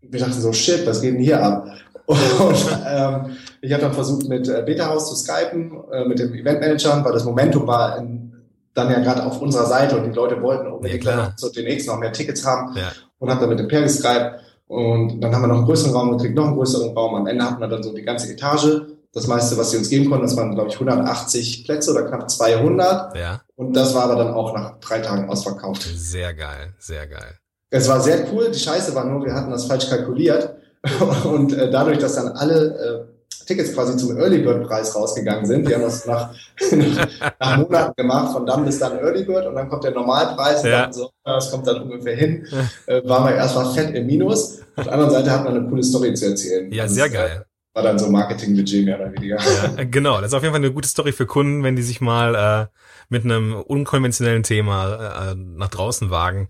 [0.02, 1.66] Wir dachten so, shit, was geht denn hier ab?
[2.10, 2.56] Und
[2.88, 7.12] ähm, ich habe dann versucht, mit äh, Beta-Haus zu skypen, äh, mit dem Eventmanagern, weil
[7.12, 8.32] das Momentum war in,
[8.74, 11.98] dann ja gerade auf unserer Seite und die Leute wollten unbedingt Ja, zu demnächst noch
[11.98, 12.92] mehr Tickets haben Ja.
[13.18, 16.16] und habe dann mit dem Per geskypt und dann haben wir noch einen größeren Raum
[16.16, 17.14] gekriegt, noch einen größeren Raum.
[17.16, 18.82] Am Ende hatten wir dann so die ganze Etage.
[19.12, 22.30] Das meiste, was sie uns geben konnten, das waren, glaube ich, 180 Plätze oder knapp
[22.30, 23.16] 200.
[23.16, 23.40] Ja.
[23.56, 25.82] Und das war aber dann auch nach drei Tagen ausverkauft.
[25.82, 26.74] Sehr geil.
[26.78, 27.36] Sehr geil.
[27.70, 28.52] Es war sehr cool.
[28.54, 30.54] Die Scheiße war nur, wir hatten das falsch kalkuliert.
[31.24, 33.19] Und äh, dadurch, dass dann alle äh,
[33.50, 36.32] Tickets quasi zum Early Bird Preis rausgegangen sind, wir haben das nach,
[37.40, 40.70] nach Monaten gemacht, von dann bis dann Early Bird und dann kommt der Normalpreis und
[40.70, 40.82] Ja.
[40.82, 42.46] dann so, das kommt dann ungefähr hin,
[42.86, 44.60] äh, waren wir erstmal fett im Minus.
[44.76, 46.70] Auf der anderen Seite hat man eine coole Story zu erzählen.
[46.72, 47.44] Ja, Also sehr es, geil.
[47.74, 49.36] War dann so Marketing-Budget mehr oder weniger.
[49.38, 52.00] Ja, genau, das ist auf jeden Fall eine gute Story für Kunden, wenn die sich
[52.00, 52.76] mal äh,
[53.08, 56.48] mit einem unkonventionellen Thema äh, nach draußen wagen.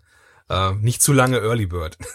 [0.51, 1.97] Äh, nicht zu lange Early Bird.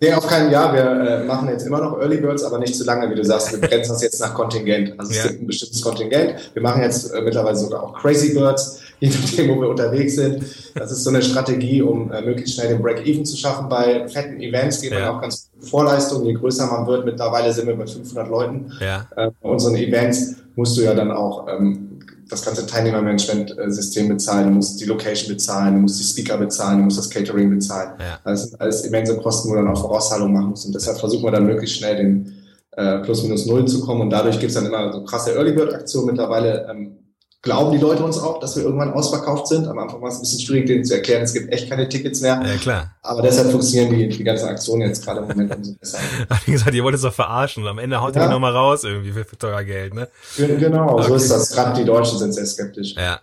[0.00, 0.72] Nee, auf keinen Jahr.
[0.74, 3.52] Wir äh, machen jetzt immer noch Early Birds, aber nicht zu lange, wie du sagst.
[3.52, 4.98] Wir begrenzen das jetzt nach Kontingent.
[4.98, 5.26] Also es Ja.
[5.28, 6.34] gibt ein bestimmtes Kontingent.
[6.54, 10.44] Wir machen jetzt äh, mittlerweile sogar auch Crazy Birds, je nachdem, wo wir unterwegs sind.
[10.74, 13.68] Das ist so eine Strategie, um äh, möglichst schnell den Break-Even zu schaffen.
[13.68, 15.16] Bei fetten Events geht man Ja.
[15.16, 16.24] auch ganz gut Vorleistung.
[16.24, 18.72] Je größer man wird, mittlerweile sind wir bei 500 Leuten.
[18.80, 21.89] Ja, Äh, bei unseren Events musst du ja dann auch ähm,
[22.30, 26.84] das ganze Teilnehmermanagement-System bezahlen, du musst die Location bezahlen, du musst die Speaker bezahlen, du
[26.84, 27.92] musst das Catering bezahlen.
[27.98, 28.18] ja.
[28.24, 30.66] Das sind alles immense Kosten, wo du dann auch Vorauszahlungen machen musst.
[30.66, 32.32] Und deshalb versuchen wir dann möglichst schnell den
[32.72, 34.00] äh, plus minus null zu kommen.
[34.02, 36.06] Und dadurch gibt's dann immer so krasse Early Bird Aktionen.
[36.06, 36.96] Mittlerweile ähm,
[37.42, 39.66] glauben die Leute uns auch, dass wir irgendwann ausverkauft sind.
[39.66, 42.20] Am Anfang war es ein bisschen schwierig, denen zu erklären, es gibt echt keine Tickets
[42.20, 42.40] mehr.
[42.44, 42.94] Ja, klar.
[43.02, 45.98] Aber deshalb funktionieren die, die ganzen Aktionen jetzt gerade im Moment umso besser.
[46.44, 48.26] Wie gesagt, ihr wollt es doch verarschen und am Ende haut ihr Ja.
[48.28, 50.08] die nochmal raus irgendwie für, für teuer Geld, ne?
[50.36, 51.16] Ge- Genau, so Okay.
[51.16, 51.50] ist das.
[51.52, 52.94] Gerade die Deutschen sind sehr skeptisch.
[52.96, 53.20] Ja.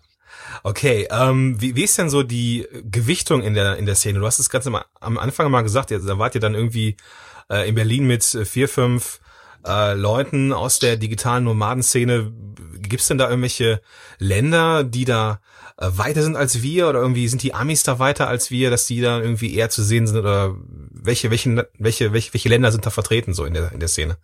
[0.63, 4.19] Okay, ähm, wie, wie ist denn so die Gewichtung in der in der Szene?
[4.19, 6.97] Du hast es ganz am, am Anfang mal gesagt, da wart ihr dann irgendwie
[7.51, 9.19] äh, in Berlin mit vier, fünf
[9.67, 12.31] äh, Leuten aus der digitalen Nomadenszene.
[12.79, 13.81] Gibt's denn da irgendwelche
[14.17, 15.39] Länder, die da
[15.77, 18.85] äh, weiter sind als wir oder irgendwie sind die Amis da weiter als wir, dass
[18.85, 20.55] die da irgendwie eher zu sehen sind oder
[20.91, 24.17] welche welche welche welche, welche Länder sind da vertreten so in der in der Szene?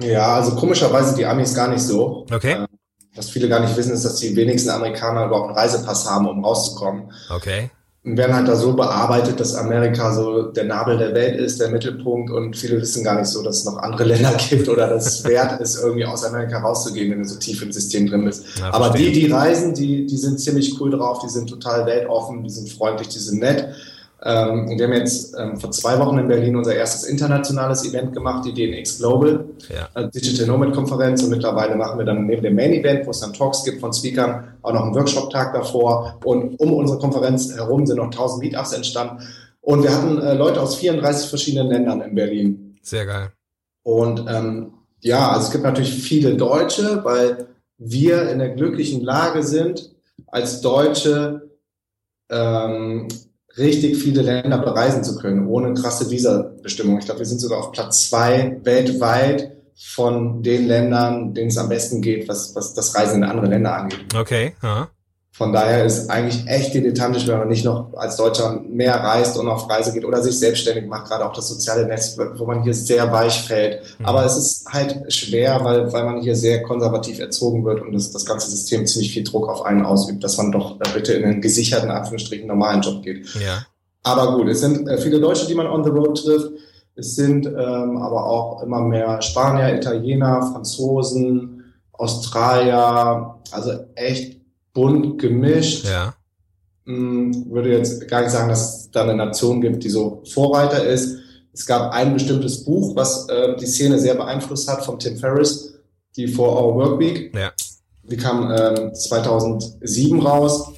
[0.00, 2.26] Ja, also komischerweise die Amis gar nicht so.
[2.32, 2.52] Okay.
[2.52, 2.66] Äh,
[3.14, 6.44] Was viele gar nicht wissen, ist, dass die wenigsten Amerikaner überhaupt einen Reisepass haben, um
[6.44, 7.12] rauszukommen.
[7.30, 7.70] Okay.
[8.04, 11.70] Und werden halt da so bearbeitet, dass Amerika so der Nabel der Welt ist, der
[11.70, 12.32] Mittelpunkt.
[12.32, 15.24] Und viele wissen gar nicht so, dass es noch andere Länder gibt oder dass es
[15.24, 18.58] wert ist, irgendwie aus Amerika rauszugehen, wenn du so tief im System drin bist.
[18.58, 22.42] Ja, Aber die, die reisen, die, die sind ziemlich cool drauf, die sind total weltoffen,
[22.42, 23.68] die sind freundlich, die sind nett.
[24.24, 28.12] Ähm, und wir haben jetzt ähm, vor zwei Wochen in Berlin unser erstes internationales Event
[28.12, 29.46] gemacht, die DNX Global.
[29.68, 29.88] Ja.
[30.00, 33.20] äh, Digital Nomad Konferenz und mittlerweile machen wir dann neben dem Main Event, wo es
[33.20, 37.84] dann Talks gibt von Speakern, auch noch einen Workshop-Tag davor und um unsere Konferenz herum
[37.84, 39.24] sind noch 1000 Meetups entstanden
[39.60, 43.32] und wir hatten äh, Leute aus 34 verschiedenen Ländern in Berlin Sehr geil.
[43.82, 49.42] und ähm, ja, also es gibt natürlich viele Deutsche, weil wir in der glücklichen Lage
[49.42, 49.90] sind,
[50.28, 51.50] als Deutsche
[52.30, 53.08] ähm,
[53.56, 57.00] richtig viele Länder bereisen zu können, ohne krasse Visa-Bestimmungen.
[57.00, 61.68] Ich glaube, wir sind sogar auf Platz zwei weltweit von den Ländern, denen es am
[61.68, 64.14] besten geht, was, was das Reisen in andere Länder angeht.
[64.14, 64.54] Okay.
[64.62, 64.88] Ja.
[65.34, 69.48] Von daher ist eigentlich echt dilettantisch, wenn man nicht noch als Deutscher mehr reist und
[69.48, 72.74] auf Reise geht oder sich selbstständig macht, gerade auch das soziale Netz, wo man hier
[72.74, 73.80] sehr weich fällt.
[73.98, 74.04] Mhm.
[74.04, 78.10] Aber es ist halt schwer, weil, weil man hier sehr konservativ erzogen wird und das,
[78.10, 81.40] das ganze System ziemlich viel Druck auf einen ausübt, dass man doch bitte in einen
[81.40, 83.26] gesicherten, Anführungsstrichen, normalen Job geht.
[83.36, 83.64] Ja.
[84.02, 86.50] Aber gut, es sind äh, viele Deutsche, die man on the road trifft.
[86.94, 94.41] Es sind ähm, aber auch immer mehr Spanier, Italiener, Franzosen, Australier, also echt
[94.72, 95.86] bunt gemischt.
[95.86, 96.14] Ja.
[96.86, 100.84] Hm, würde jetzt gar nicht sagen, dass es da eine Nation gibt, die so Vorreiter
[100.84, 101.18] ist.
[101.52, 105.74] Es gab ein bestimmtes Buch, was äh, die Szene sehr beeinflusst hat, von Tim Ferriss,
[106.16, 107.34] die Four Hour Work Week.
[107.34, 107.52] Ja.
[108.04, 110.72] Die kam ähm, 2007 raus.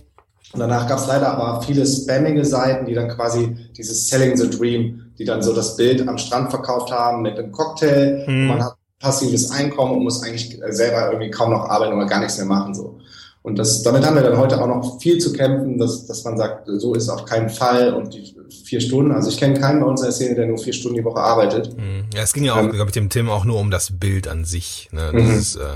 [0.53, 4.49] Und danach gab es leider aber viele spammige Seiten, die dann quasi dieses Selling the
[4.49, 8.25] Dream, die dann so das Bild am Strand verkauft haben mit einem Cocktail.
[8.29, 8.47] Mhm.
[8.49, 12.37] Man hat passives Einkommen und muss eigentlich selber irgendwie kaum noch arbeiten oder gar nichts
[12.39, 12.75] mehr machen.
[12.75, 12.99] so.
[13.45, 16.39] Und das, damit haben wir dann heute auch noch viel zu kämpfen, dass, dass man
[16.39, 19.87] sagt, so ist auf keinen Fall und die vier Stunden, also ich kenne keinen bei
[19.87, 21.77] uns in der Szene, der nur vier Stunden die Woche arbeitet.
[21.77, 22.07] Mhm.
[22.15, 24.47] Ja, es ging ja auch Ähm, mit dem Tim auch nur um das Bild an
[24.47, 25.11] sich, ne?
[25.13, 25.19] Mhm.
[25.19, 25.67] dieses, äh,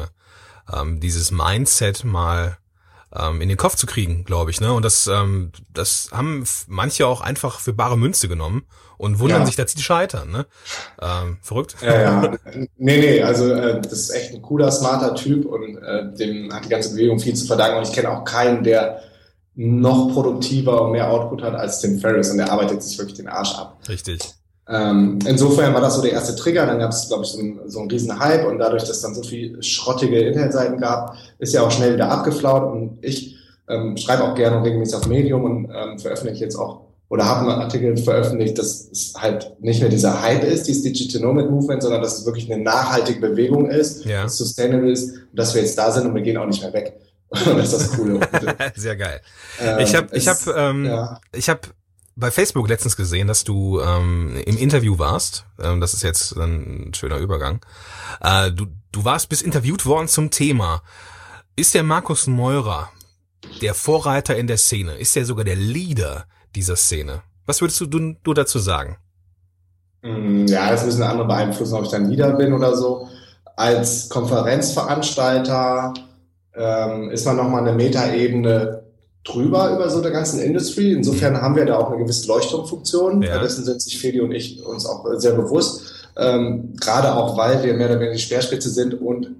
[0.75, 2.57] ähm, dieses Mindset mal
[3.15, 4.73] ähm, in den Kopf zu kriegen, glaube ich, ne?
[4.73, 8.63] Und das, ähm, das haben manche auch einfach für bare Münze genommen
[8.99, 9.47] und wundern Ja.
[9.47, 10.47] sich, dass sie scheitern, ne?
[11.01, 11.77] Ähm, verrückt.
[11.81, 12.33] Ja, ja.
[12.77, 16.65] nee, nee, also äh, das ist echt ein cooler, smarter Typ und äh, dem hat
[16.65, 17.79] die ganze Bewegung viel zu verdanken.
[17.79, 19.01] Und ich kenne auch keinen, der
[19.55, 23.29] noch produktiver und mehr Output hat als Tim Ferriss und der arbeitet sich wirklich den
[23.29, 23.77] Arsch ab.
[23.89, 24.21] Richtig.
[24.69, 26.67] Ähm, insofern war das so der erste Trigger.
[26.67, 29.01] Dann gab es, glaube ich, so einen, so einen riesen Hype und dadurch, dass es
[29.01, 33.37] dann so viel schrottige Internetseiten gab, ist ja auch schnell wieder abgeflaut und ich
[33.69, 37.51] ähm, schreibe auch gerne und regelmäßig auf Medium und ähm, veröffentliche jetzt auch oder habe
[37.51, 41.83] einen Artikel veröffentlicht, dass es halt nicht mehr dieser Hype ist, dieses Digital Nomad Movement,
[41.83, 44.25] sondern dass es wirklich eine nachhaltige Bewegung ist, Ja.
[44.25, 46.63] dass es sustainable ist und dass wir jetzt da sind und wir gehen auch nicht
[46.63, 46.95] mehr weg.
[47.31, 48.21] Und das ist das Coole.
[48.75, 49.21] Sehr geil.
[49.61, 51.21] Ähm, Ich habe, ich habe, ähm, ja.
[51.33, 51.61] ich habe
[52.17, 55.45] bei Facebook letztens gesehen, dass du ähm, im Interview warst.
[55.63, 57.61] Ähm, das ist jetzt ein schöner Übergang.
[58.23, 60.83] Äh, du, du warst bis interviewt worden zum Thema.
[61.55, 62.91] Ist der Markus Meurer
[63.61, 64.95] der Vorreiter in der Szene?
[64.97, 67.23] Ist er sogar der Leader dieser Szene?
[67.47, 68.99] Was würdest du, du, du dazu sagen?
[70.03, 73.09] Mm, Ja, das müssen andere beeinflussen, ob ich dann Leader bin oder so.
[73.57, 75.95] Als Konferenzveranstalter
[76.55, 78.83] ähm, ist man nochmal eine Metaebene
[79.25, 80.93] drüber über so der ganzen Industry.
[80.93, 83.23] Insofern haben wir da auch eine gewisse Leuchtturmfunktion.
[83.23, 83.39] Ja.
[83.41, 85.93] Dessen sind sich Feli und ich uns auch sehr bewusst.
[86.17, 89.31] Ähm, gerade auch, weil wir mehr oder weniger die Speerspitze sind und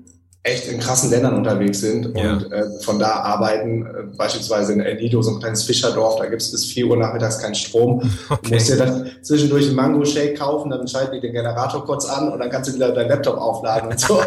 [0.45, 2.33] echt in krassen Ländern unterwegs sind Ja.
[2.35, 6.27] und äh, von da arbeiten, äh, beispielsweise in El Nido, so ein kleines Fischerdorf, da
[6.27, 8.01] gibt es bis 4 Uhr nachmittags keinen Strom.
[8.29, 8.55] Du Okay.
[8.55, 12.39] musst dir dann zwischendurch einen Mango-Shake kaufen, dann schalten die den Generator kurz an und
[12.39, 14.21] dann kannst du wieder deinen Laptop aufladen und so.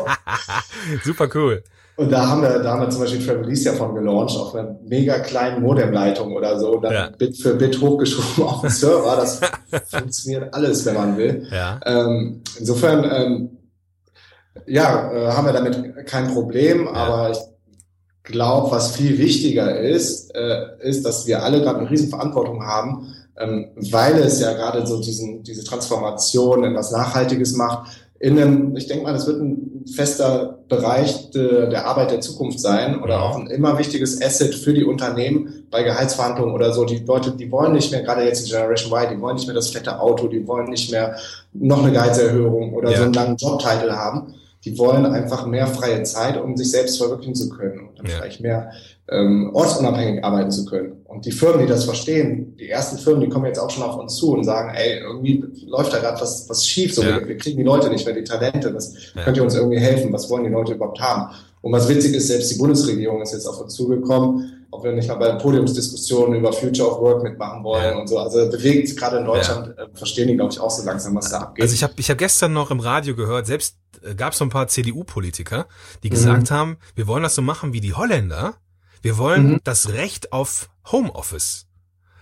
[1.03, 1.63] Super cool.
[1.97, 4.75] Und da haben wir, da haben wir zum Beispiel Travelist ja von gelauncht, auf einer
[4.87, 7.09] mega kleinen Modemleitung oder so, und dann Ja.
[7.17, 9.15] Bit für Bit hochgeschoben auf den Server.
[9.17, 9.39] Das
[9.89, 11.47] funktioniert alles, wenn man will.
[11.51, 11.79] Ja.
[11.85, 13.49] Ähm, insofern, ähm,
[14.67, 17.39] ja, äh, haben wir damit kein Problem, aber ich
[18.23, 23.07] glaube, was viel wichtiger ist, äh, ist, dass wir alle gerade eine riesen Verantwortung haben,
[23.37, 27.89] ähm, weil es ja gerade so diesen, diese Transformation in was Nachhaltiges macht.
[28.19, 32.59] In einem, ich denke mal, das wird ein fester Bereich de, der Arbeit der Zukunft
[32.59, 33.21] sein oder Ja.
[33.21, 36.85] auch ein immer wichtiges Asset für die Unternehmen bei Gehaltsverhandlungen oder so.
[36.85, 39.55] Die Leute, die wollen nicht mehr, gerade jetzt in Generation Y, die wollen nicht mehr
[39.55, 41.15] das fette Auto, die wollen nicht mehr
[41.53, 42.97] noch eine Gehaltserhöhung oder Ja.
[42.97, 44.35] so einen langen Jobtitel haben.
[44.63, 48.17] Die wollen einfach mehr freie Zeit, um sich selbst verwirklichen zu können und dann Ja.
[48.17, 48.71] vielleicht mehr
[49.09, 51.01] ähm, ortsunabhängig arbeiten zu können.
[51.05, 53.97] Und die Firmen, die das verstehen, die ersten Firmen, die kommen jetzt auch schon auf
[53.97, 57.19] uns zu und sagen, ey, irgendwie läuft da gerade was, was schief, so Ja.
[57.19, 59.23] wir, wir kriegen die Leute nicht mehr, die Talente, was Ja.
[59.23, 61.33] könnt ihr uns irgendwie helfen, was wollen die Leute überhaupt haben?
[61.61, 65.07] Und was witzig ist, selbst die Bundesregierung ist jetzt auf uns zugekommen, ob wir nicht
[65.09, 67.99] mal bei Podiumsdiskussionen über Future of Work mitmachen wollen Ja.
[67.99, 68.17] und so.
[68.19, 71.39] Also bewegt gerade in Deutschland, äh, verstehen die, glaube ich, auch so langsam, was da
[71.39, 71.63] abgeht.
[71.63, 74.45] Also ich habe ich hab gestern noch im Radio gehört, selbst äh, gab es so
[74.45, 75.67] ein paar CDU-Politiker,
[76.03, 78.55] die gesagt haben, wir wollen das so machen wie die Holländer.
[79.01, 79.59] Wir wollen Mhm.
[79.63, 81.65] das Recht auf Homeoffice.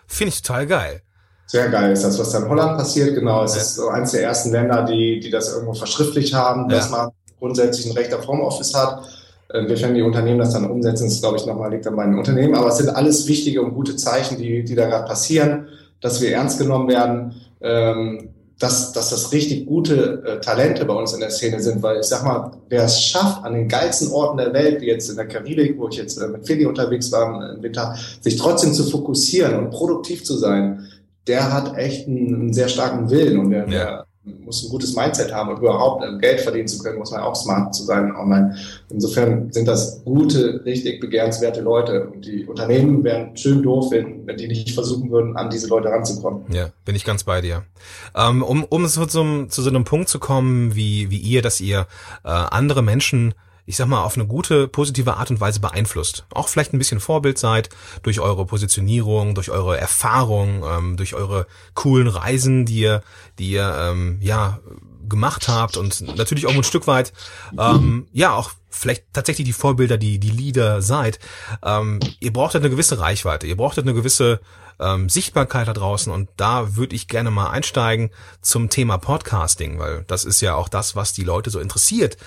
[0.08, 1.02] Finde ich total geil.
[1.46, 3.14] Sehr geil ist das, was da in Holland passiert.
[3.16, 3.62] Genau, es Ja.
[3.62, 6.98] ist so eines der ersten Länder, die, die das irgendwo verschriftlicht haben, dass Ja.
[6.98, 7.10] man
[7.40, 9.04] grundsätzlich ein Recht auf Homeoffice hat.
[9.50, 12.18] Äh, Inwiefern die Unternehmen das dann umsetzen, ist, glaube ich, nochmal liegt dann bei den
[12.18, 12.56] Unternehmen.
[12.56, 15.68] Aber es sind alles wichtige und gute Zeichen, die, die da gerade passieren,
[16.02, 21.14] dass wir ernst genommen werden, ähm, dass, dass das richtig gute äh, Talente bei uns
[21.14, 21.82] in der Szene sind.
[21.82, 25.10] Weil ich sag mal, wer es schafft, an den geilsten Orten der Welt, wie jetzt
[25.10, 28.74] in der Karibik, wo ich jetzt äh, mit Philly unterwegs war im Winter, sich trotzdem
[28.74, 30.86] zu fokussieren und produktiv zu sein,
[31.28, 34.06] der hat echt einen, einen sehr starken Willen und der, Ja.
[34.24, 37.36] Muss ein gutes Mindset haben, um überhaupt äh, Geld verdienen zu können, muss man auch
[37.36, 38.56] smart zu sein online.
[38.90, 42.10] Insofern sind das gute, richtig begehrenswerte Leute.
[42.10, 45.90] Und die Unternehmen wären schön doof, wenn, wenn die nicht versuchen würden, an diese Leute
[45.90, 46.44] ranzukommen.
[46.52, 47.64] Ja, bin ich ganz bei dir.
[48.16, 51.62] Ähm, um um so zum, zu so einem Punkt zu kommen, wie, wie ihr, dass
[51.62, 51.88] ihr
[52.24, 53.34] äh, andere Menschen,
[53.70, 56.26] ich sag mal, auf eine gute, positive Art und Weise beeinflusst.
[56.34, 57.70] Auch vielleicht ein bisschen Vorbild seid
[58.02, 63.04] durch eure Positionierung, durch eure Erfahrung, ähm, durch eure coolen Reisen, die ihr,
[63.38, 64.58] die ihr ähm, ja
[65.08, 67.14] gemacht habt und natürlich auch ein Stück weit
[67.60, 71.20] ähm, ja auch vielleicht tatsächlich die Vorbilder, die die Leader seid,
[71.64, 74.40] ähm, ihr brauchtet eine gewisse Reichweite, ihr brauchtet eine gewisse
[74.80, 78.12] ähm, Sichtbarkeit da draußen und da würde ich gerne mal einsteigen
[78.42, 82.18] zum Thema Podcasting, weil das ist ja auch das, was die Leute so interessiert,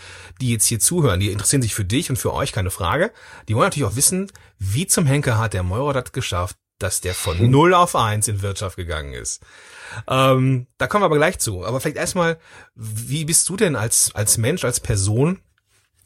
[0.41, 1.21] die jetzt hier zuhören.
[1.21, 3.13] Die interessieren sich für dich und für euch, keine Frage.
[3.49, 7.15] Die wollen natürlich auch wissen, wie zum Henker hat der Meurer das geschafft, dass der
[7.15, 9.41] von 0 auf 1 in Wirtschaft gegangen ist.
[10.09, 11.65] Ähm, da kommen wir aber gleich zu.
[11.65, 12.39] Aber vielleicht erstmal,
[12.75, 15.41] wie bist du denn als, als Mensch, als Person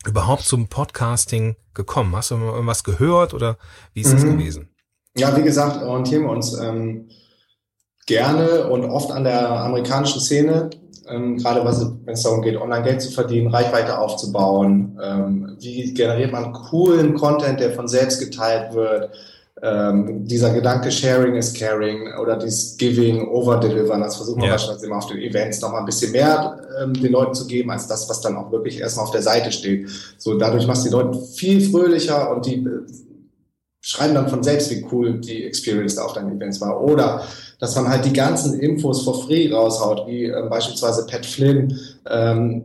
[0.06, 2.14] überhaupt zum Podcasting gekommen?
[2.14, 3.58] Hast du irgendwas gehört oder
[3.94, 4.38] wie ist das Mhm.
[4.38, 4.68] gewesen?
[5.16, 7.08] Ja, wie gesagt, orientieren wir uns ähm,
[8.06, 10.70] gerne und oft an der amerikanischen Szene,
[11.08, 14.98] ähm, gerade was, wenn es darum geht, online Geld zu verdienen, Reichweite aufzubauen.
[15.02, 19.10] Ähm, wie generiert man coolen Content, der von selbst geteilt wird?
[19.62, 24.52] Ähm, dieser Gedanke Sharing is Caring oder dieses Giving, Over-Delivern, das versuchen wir Ja.
[24.52, 27.88] beispielsweise immer auf den Events nochmal ein bisschen mehr ähm, den Leuten zu geben, als
[27.88, 29.88] das, was dann auch wirklich erstmal auf der Seite steht.
[30.18, 32.68] So, dadurch machst du die Leute viel fröhlicher und die
[33.86, 36.82] schreiben dann von selbst, wie cool die Experience da auf deinen Events war.
[36.82, 37.22] Oder
[37.60, 41.78] dass man halt die ganzen Infos for free raushaut, wie ähm, beispielsweise Pat Flynn,
[42.10, 42.64] ähm,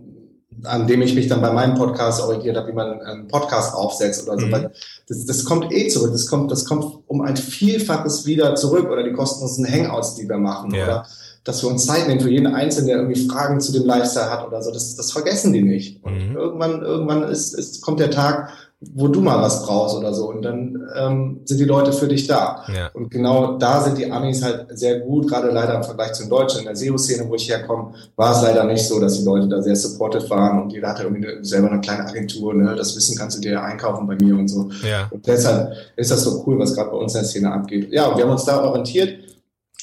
[0.63, 4.27] an dem ich mich dann bei meinem Podcast orientiert habe, wie man einen Podcast aufsetzt
[4.27, 4.47] oder so.
[4.47, 4.69] Mhm.
[5.07, 6.11] Das, das kommt eh zurück.
[6.11, 8.89] Das kommt, das kommt um ein Vielfaches wieder zurück.
[8.89, 10.73] Oder die kostenlosen Hangouts, die wir machen.
[10.73, 10.83] Ja.
[10.85, 11.05] Oder
[11.43, 14.45] dass wir uns Zeit nehmen für jeden Einzelnen, der irgendwie Fragen zu dem Lifestyle hat
[14.45, 14.71] oder so.
[14.71, 16.03] Das, das vergessen die nicht.
[16.03, 16.35] Und Mhm.
[16.35, 18.49] irgendwann, irgendwann ist, ist, kommt der Tag,
[18.81, 20.29] wo du mal was brauchst oder so.
[20.29, 22.63] Und dann ähm, sind die Leute für dich da.
[22.73, 22.89] Ja.
[22.93, 26.29] Und genau da sind die Amis halt sehr gut, gerade leider im Vergleich zu den
[26.31, 26.61] Deutschen.
[26.61, 29.61] In der SEO-Szene, wo ich herkomme, war es leider nicht so, dass die Leute da
[29.61, 32.55] sehr supportive waren und jeder hatte irgendwie eine, selber eine kleine Agentur.
[32.55, 32.75] Ne?
[32.75, 34.69] Das Wissen kannst du dir einkaufen bei mir und so.
[34.83, 35.07] Ja.
[35.11, 37.91] Und deshalb ist das so cool, was gerade bei uns in der Szene abgeht.
[37.91, 39.19] Ja, wir haben uns da orientiert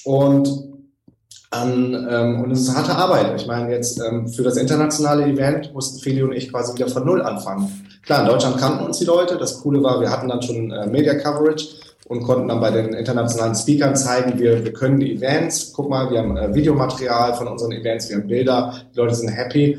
[0.05, 0.68] und
[1.51, 3.41] an, ähm, und es ist harte Arbeit.
[3.41, 7.07] Ich meine, jetzt ähm, für das internationale Event mussten Feli und ich quasi wieder von
[7.07, 7.87] Null anfangen.
[8.05, 9.39] Klar, in Deutschland kannten uns die Leute.
[9.39, 11.67] Das Coole war, wir hatten dann schon äh, Media Coverage
[12.09, 15.73] und konnten dann bei den internationalen Speakern zeigen, wir, wir können die Events.
[15.73, 19.29] Guck mal, wir haben äh, Videomaterial von unseren Events, wir haben Bilder, die Leute sind
[19.29, 19.79] happy.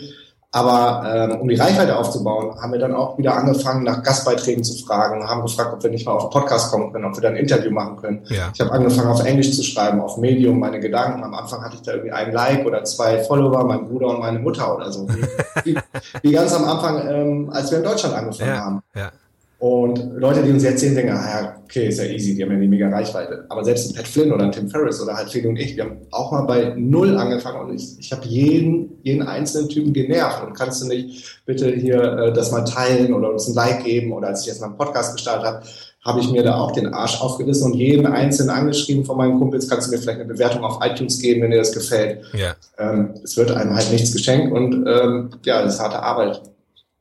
[0.52, 4.84] Aber ähm, um die Reichweite aufzubauen, haben wir dann auch wieder angefangen, nach Gastbeiträgen zu
[4.84, 7.36] fragen, haben gefragt, ob wir nicht mal auf Podcast kommen können, ob wir da ein
[7.36, 8.24] Interview machen können.
[8.30, 8.50] Ja.
[8.52, 11.24] Ich habe angefangen, auf Englisch zu schreiben, auf Medium, meine Gedanken.
[11.24, 14.40] Am Anfang hatte ich da irgendwie einen Like oder zwei Follower, mein Bruder und meine
[14.40, 15.08] Mutter oder so.
[15.08, 15.26] Wie,
[15.66, 15.78] wie,
[16.24, 18.60] wie ganz am Anfang, ähm, als wir in Deutschland angefangen Ja.
[18.66, 18.82] haben.
[18.96, 19.12] Ja.
[19.60, 22.54] Und Leute, die uns jetzt sehen, denken, ah ja, okay, ist ja easy, die haben
[22.54, 23.46] ja die mega Reichweite.
[23.50, 25.84] Aber selbst ein Pat Flynn oder ein Tim Ferriss oder halt Feli und ich, wir
[25.84, 30.42] haben auch mal bei Null angefangen und ich, ich habe jeden, jeden einzelnen Typen genervt.
[30.46, 34.14] Und kannst du nicht bitte hier äh, das mal teilen oder uns ein Like geben?
[34.14, 35.64] Oder als ich jetzt mal einen Podcast gestartet habe,
[36.06, 39.68] habe ich mir da auch den Arsch aufgerissen und jeden einzelnen angeschrieben von meinen Kumpels,
[39.68, 42.24] kannst du mir vielleicht eine Bewertung auf iTunes geben, wenn dir das gefällt.
[42.34, 42.56] Ja.
[42.78, 46.42] Ähm, es wird einem halt nichts geschenkt und ähm, ja, es ist harte Arbeit,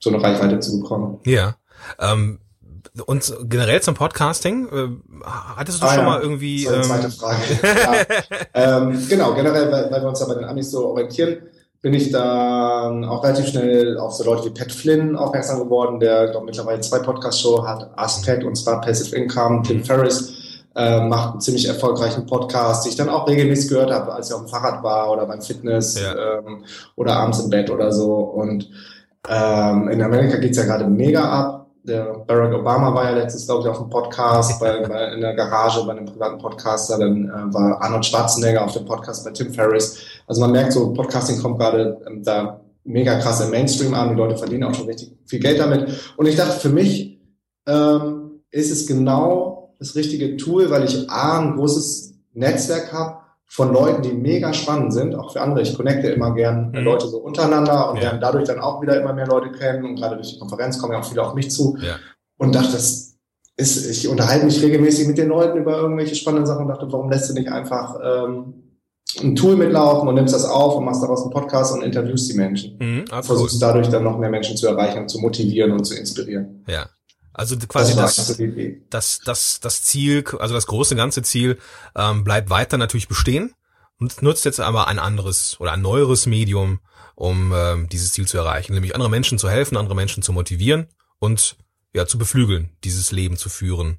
[0.01, 1.21] so eine Reichweite zu bekommen.
[1.25, 1.55] Ja.
[2.01, 2.41] Ähm,
[3.07, 4.89] und generell zum Podcasting, äh,
[5.57, 6.11] hattest du Ah, schon ja.
[6.11, 6.65] mal irgendwie.
[6.65, 7.39] So, eine zweite Ähm, Frage.
[8.55, 8.79] ja.
[8.79, 11.39] ähm, genau, generell, weil, weil wir uns da bei den Amis so orientieren,
[11.81, 16.29] bin ich dann auch relativ schnell auf so Leute wie Pat Flynn aufmerksam geworden, der
[16.29, 20.35] glaub, mittlerweile zwei Podcast-Show hat, Aspect und zwar Passive Income, Tim Ferriss
[20.75, 24.35] äh, macht einen ziemlich erfolgreichen Podcast, den ich dann auch regelmäßig gehört habe, als ich
[24.35, 26.39] auf dem Fahrrad war oder beim Fitness Ja.
[26.39, 26.65] ähm,
[26.97, 28.15] oder abends im Bett oder so.
[28.15, 28.69] Und
[29.29, 31.58] ähm, in Amerika geht's ja gerade mega ab.
[31.89, 35.35] Der Barack Obama war ja letztens, glaube ich, auf dem Podcast, bei, bei, in der
[35.35, 36.99] Garage bei einem privaten Podcaster.
[36.99, 39.99] Dann äh, war Arnold Schwarzenegger auf dem Podcast bei Tim Ferriss.
[40.27, 44.11] Also man merkt so, Podcasting kommt gerade ähm, da mega krass im Mainstream an.
[44.11, 46.13] Die Leute verdienen auch schon richtig viel Geld damit.
[46.19, 47.23] Und ich dachte, für mich
[47.67, 53.73] ähm, ist es genau das richtige Tool, weil ich A, ein großes Netzwerk habe von
[53.73, 55.63] Leuten, die mega spannend sind, auch für andere.
[55.63, 56.79] Ich connecte immer gern Mhm.
[56.85, 58.03] Leute so untereinander und Ja.
[58.05, 60.93] lerne dadurch dann auch wieder immer mehr Leute kennen und gerade durch die Konferenz kommen
[60.93, 61.95] ja auch viele auf mich zu Ja.
[62.39, 63.17] und dachte, das
[63.57, 67.11] ist, ich unterhalte mich regelmäßig mit den Leuten über irgendwelche spannenden Sachen und dachte, warum
[67.11, 68.55] lässt du nicht einfach ähm,
[69.23, 72.37] ein Tool mitlaufen und nimmst das auf und machst daraus einen Podcast und interviewst die
[72.37, 72.77] Menschen.
[72.79, 73.23] mhm, ah, cool.
[73.25, 76.63] Versuchst dadurch dann noch mehr Menschen zu erreichen zu motivieren und zu inspirieren.
[76.69, 76.87] Ja.
[77.39, 78.83] Also quasi das, Idee.
[78.91, 81.57] das, das, das Ziel, also das große ganze Ziel
[81.95, 83.55] ähm, bleibt weiter natürlich bestehen
[84.01, 86.81] und nutzt jetzt aber ein anderes oder ein neueres Medium,
[87.15, 90.89] um ähm, dieses Ziel zu erreichen, nämlich andere Menschen zu helfen, andere Menschen zu motivieren
[91.21, 91.55] und
[91.95, 93.99] ja zu beflügeln, dieses Leben zu führen.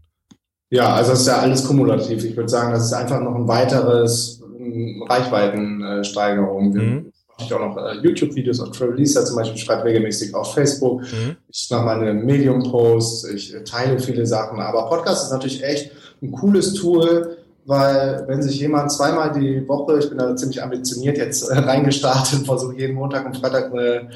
[0.69, 2.25] Ja, also es ist ja alles kumulativ.
[2.25, 6.73] Ich würde sagen, das ist einfach noch ein weiteres ähm, Reichweitensteigerung.
[6.73, 7.13] Mhm.
[7.45, 11.01] Ich auch noch äh, YouTube-Videos auf Travelista zum Beispiel, schreibe regelmäßig auf Facebook.
[11.01, 11.37] Mhm.
[11.49, 14.59] Ich mache meine Medium-Posts, ich äh, teile viele Sachen.
[14.59, 19.99] Aber Podcast ist natürlich echt ein cooles Tool, weil wenn sich jemand zweimal die Woche,
[19.99, 24.09] ich bin da ziemlich ambitioniert jetzt äh, reingestartet, versuche jeden Montag und Freitag eine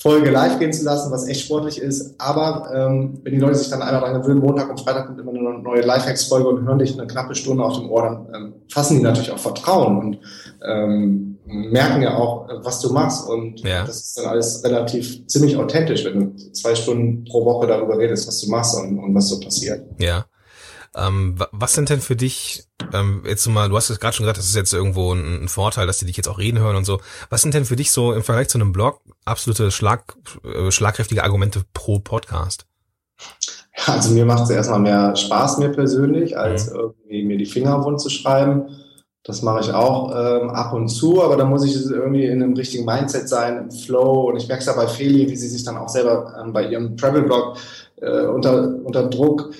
[0.00, 2.14] Folge live gehen zu lassen, was echt sportlich ist.
[2.18, 5.30] Aber ähm, wenn die Leute sich dann einmal daran gewöhnen, Montag und Freitag kommt immer
[5.30, 8.96] eine neue Lifehacks-Folge und hören dich eine knappe Stunde auf dem Ohr, dann ähm, fassen
[8.96, 10.18] die natürlich auch Vertrauen und
[10.66, 13.28] ähm, merken ja auch, äh, was du machst.
[13.28, 13.84] Und Ja.
[13.84, 18.26] das ist dann alles relativ ziemlich authentisch, wenn du zwei Stunden pro Woche darüber redest,
[18.28, 19.84] was du machst und, und was so passiert.
[19.98, 20.26] Ja.
[20.96, 24.24] Ähm, wa- was sind denn für dich, ähm, jetzt mal, du hast es gerade schon
[24.24, 26.74] gesagt, das ist jetzt irgendwo ein, ein Vorteil, dass die dich jetzt auch reden hören
[26.74, 27.00] und so.
[27.28, 31.22] Was sind denn für dich so im Vergleich zu einem Blog absolute Schlag, äh, schlagkräftige
[31.22, 32.66] Argumente pro Podcast?
[33.76, 36.76] Ja, Also mir macht es erstmal mehr Spaß, mir persönlich, als Mhm.
[36.76, 38.68] irgendwie mir die Finger wund zu schreiben.
[39.22, 42.54] Das mache ich auch ähm, ab und zu, aber da muss ich irgendwie in einem
[42.54, 44.30] richtigen Mindset sein, im Flow.
[44.30, 46.66] Und ich merke es ja bei Feli, wie sie sich dann auch selber ähm, bei
[46.66, 47.56] ihrem Travel-Blog
[48.00, 49.50] äh, unter, unter Druck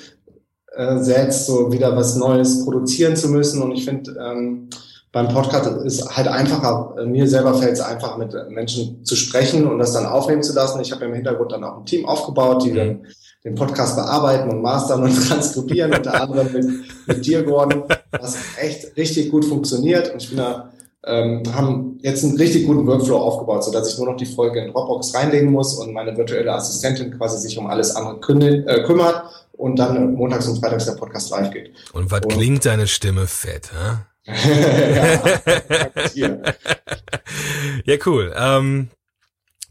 [0.73, 3.63] äh, setzt, so wieder was Neues produzieren zu müssen.
[3.63, 4.71] Und ich finde, ähm,
[5.13, 9.79] beim Podcast ist halt einfacher, mir selber fällt es einfach, mit Menschen zu sprechen und
[9.79, 10.81] das dann aufnehmen zu lassen.
[10.81, 13.07] Ich habe im Hintergrund dann auch ein Team aufgebaut, die dann
[13.45, 16.67] den Podcast bearbeiten und mastern und transkribieren, unter anderem mit,
[17.07, 20.13] mit dir, Gordon, was echt richtig gut funktioniert.
[20.13, 20.71] Und ich finde,
[21.05, 24.71] ähm, haben jetzt einen richtig guten Workflow aufgebaut, sodass ich nur noch die Folge in
[24.73, 29.25] Dropbox reinlegen muss und meine virtuelle Assistentin quasi sich um alles andere künde, äh, kümmert
[29.53, 31.71] und dann montags und freitags der Podcast live geht.
[31.95, 32.29] Und was Oh.
[32.29, 33.97] klingt deine Stimme fett, hä?
[36.15, 36.37] ja,
[37.85, 38.33] ja, cool.
[38.37, 38.91] Ähm,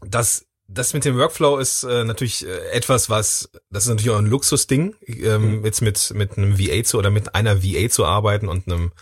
[0.04, 4.18] das, das mit dem Workflow ist äh, natürlich äh, etwas, was, das ist natürlich auch
[4.18, 8.48] ein Luxusding, ähm, jetzt mit, mit einem VA zu oder mit einer VA zu arbeiten
[8.48, 8.92] und einem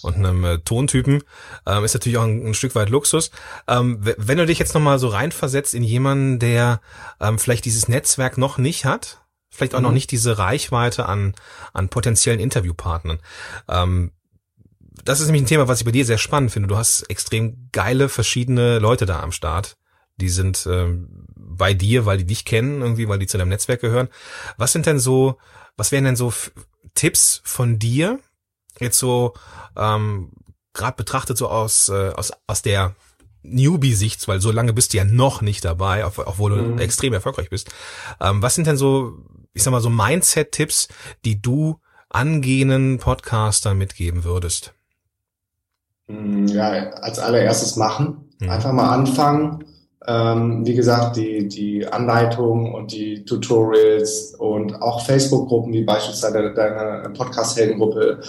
[0.00, 1.24] und einem äh, Tontypen,
[1.66, 3.32] ähm, ist natürlich auch ein, ein Stück weit Luxus.
[3.66, 6.80] Ähm, wenn du dich jetzt nochmal so reinversetzt in jemanden, der
[7.20, 11.34] ähm, vielleicht dieses Netzwerk noch nicht hat, vielleicht auch noch nicht diese Reichweite an,
[11.72, 13.18] an potenziellen Interviewpartnern,
[13.68, 14.12] ähm,
[15.04, 16.68] das ist nämlich ein Thema, was ich bei dir sehr spannend finde.
[16.68, 19.76] Du hast extrem geile verschiedene Leute da am Start.
[20.20, 23.80] Die sind ähm, bei dir, weil die dich kennen, irgendwie, weil die zu deinem Netzwerk
[23.80, 24.08] gehören.
[24.56, 25.38] Was sind denn so,
[25.76, 26.52] was wären denn so F
[26.94, 28.18] Tipps von dir,
[28.80, 29.34] jetzt so
[29.76, 30.30] ähm,
[30.72, 32.94] gerade betrachtet so aus, äh, aus, aus der
[33.42, 36.78] Newbie-Sicht, weil so lange bist du ja noch nicht dabei, ob- obwohl du Mhm.
[36.78, 37.70] extrem erfolgreich bist.
[38.20, 39.18] Ähm, was sind denn so,
[39.54, 40.88] ich sag mal, so Mindset-Tipps,
[41.24, 41.78] die du
[42.08, 44.72] angehenden Podcastern mitgeben würdest?
[46.08, 48.30] Mm, Ja, als allererstes machen.
[48.40, 48.50] Mhm.
[48.50, 49.64] Einfach mal anfangen.
[50.10, 57.10] Ähm, wie gesagt, die, die Anleitung und die Tutorials und auch Facebook-Gruppen, wie beispielsweise deine
[57.10, 58.20] Podcast-Heldengruppe.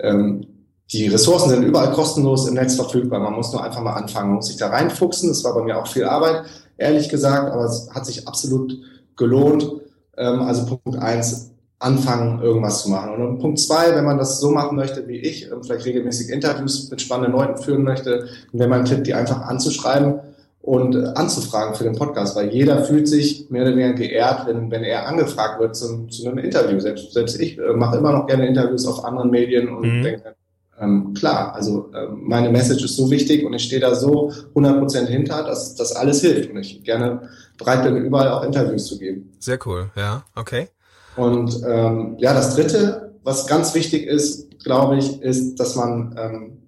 [0.00, 0.44] Ähm,
[0.90, 3.20] die Ressourcen sind überall kostenlos im Netz verfügbar.
[3.20, 5.28] Man muss nur einfach mal anfangen, man muss sich da reinfuchsen.
[5.28, 6.42] Das war bei mir auch viel Arbeit,
[6.76, 8.76] ehrlich gesagt, aber es hat sich absolut
[9.14, 9.70] gelohnt.
[10.16, 13.12] Ähm, also Punkt eins, anfangen, irgendwas zu machen.
[13.14, 16.90] Und Punkt zwei, wenn man das so machen möchte wie ich, ähm, vielleicht regelmäßig Interviews
[16.90, 20.18] mit spannenden Leuten führen möchte, dann wäre mein Tipp, die einfach anzuschreiben
[20.60, 24.82] und anzufragen für den Podcast, weil jeder fühlt sich mehr oder weniger geehrt, wenn, wenn
[24.84, 26.78] er angefragt wird zum, zu einem Interview.
[26.80, 30.02] Selbst, selbst ich äh, mache immer noch gerne Interviews auf anderen Medien und Mhm.
[30.02, 30.34] denke,
[30.80, 35.06] ähm, klar, also ähm, meine Message ist so wichtig und ich stehe da so 100%
[35.06, 37.22] hinter, dass das alles hilft und ich gerne
[37.56, 39.32] bereit bin, überall auch Interviews zu geben.
[39.40, 40.68] Sehr cool, ja, okay.
[41.16, 46.58] Und ähm, ja, das Dritte, was ganz wichtig ist, glaube ich, ist, dass man ähm,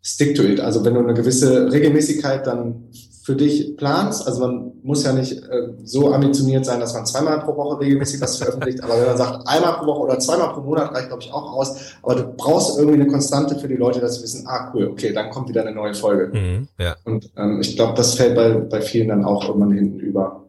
[0.00, 0.60] stick to it.
[0.60, 2.84] Also wenn du eine gewisse Regelmäßigkeit dann
[3.24, 7.40] für dich planst, also man muss ja nicht äh, so ambitioniert sein, dass man zweimal
[7.40, 10.60] pro Woche regelmäßig was veröffentlicht, aber wenn man sagt, einmal pro Woche oder zweimal pro
[10.60, 11.94] Monat reicht, glaube ich, auch aus.
[12.02, 15.14] Aber du brauchst irgendwie eine Konstante für die Leute, dass sie wissen, ah cool, okay,
[15.14, 16.38] dann kommt wieder eine neue Folge.
[16.38, 16.96] Mhm, ja.
[17.04, 20.44] Und ähm, ich glaube, das fällt bei, bei vielen dann auch irgendwann hinten über.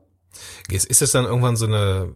[0.69, 2.13] Ist, es dann irgendwann so eine,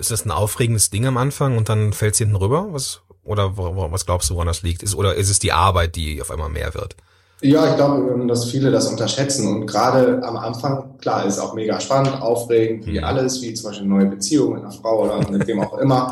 [0.00, 2.68] ist das ein aufregendes Ding am Anfang und dann fällt es hinten rüber?
[2.70, 4.82] Was, oder was glaubst du, woran das liegt?
[4.82, 6.96] Ist, oder ist es die Arbeit, die auf einmal mehr wird?
[7.40, 11.54] Ja, ich glaube, ähm, dass viele das unterschätzen und gerade am Anfang, klar, ist auch
[11.54, 13.04] mega spannend, aufregend, wie Mhm.
[13.04, 16.10] alles, wie zum Beispiel eine neue Beziehung mit einer Frau oder mit wem auch immer.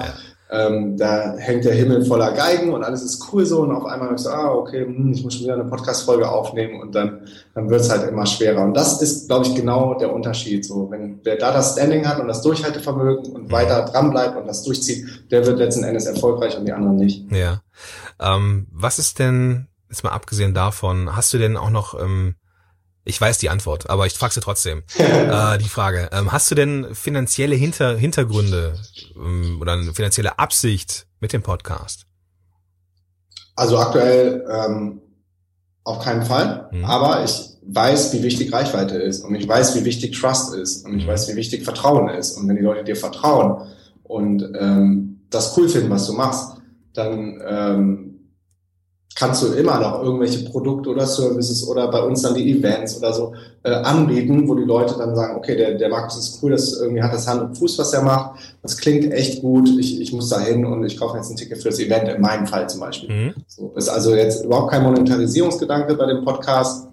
[0.49, 4.07] ähm, da hängt der Himmel voller Geigen und alles ist cool so und auf einmal
[4.07, 7.23] denkst du, ah, okay, hm, ich muss schon wieder eine Podcast-Folge aufnehmen und dann,
[7.57, 8.63] dann wird's halt immer schwerer.
[8.63, 10.65] Und das ist, glaube ich, genau der Unterschied.
[10.65, 14.47] So, wenn wer da das Standing hat und das Durchhaltevermögen und weiter dran bleibt und
[14.47, 17.29] das durchzieht, der wird letzten Endes erfolgreich und die anderen nicht.
[17.33, 17.63] Ja.
[18.21, 22.35] Ähm, was ist denn, jetzt mal abgesehen davon, hast du denn auch noch, ähm,
[23.05, 24.83] ich weiß die Antwort, aber ich frage sie trotzdem.
[24.99, 28.79] äh, die Frage, ähm, hast du denn finanzielle Hinter Hintergründe
[29.15, 32.07] ähm, oder eine finanzielle Absicht mit dem Podcast?
[33.55, 35.01] Also aktuell ähm,
[35.85, 36.85] auf keinen Fall, Mhm.
[36.85, 40.99] aber ich weiß, wie wichtig Reichweite ist und ich weiß, wie wichtig Trust ist und
[40.99, 41.09] ich Mhm.
[41.11, 42.37] weiß, wie wichtig Vertrauen ist.
[42.37, 43.69] Und wenn die Leute dir vertrauen
[44.03, 46.59] und ähm, das cool finden, was du machst,
[46.93, 48.16] dann ähm,
[49.17, 53.15] kannst du immer noch irgendwelche Produkte oder Services oder bei uns dann die Events oder
[53.15, 56.75] so äh, anbieten, wo die Leute dann sagen, okay, der, der Markus ist cool, das
[56.75, 60.13] irgendwie hat das Hand und Fuß, was er macht, das klingt echt gut, ich, ich
[60.13, 62.69] muss da hin und ich kaufe jetzt ein Ticket für das Event, in meinem Fall
[62.69, 63.09] zum Beispiel.
[63.09, 63.35] Mhm.
[63.47, 66.89] So, ist also jetzt überhaupt kein Monetarisierungsgedanke bei dem Podcast.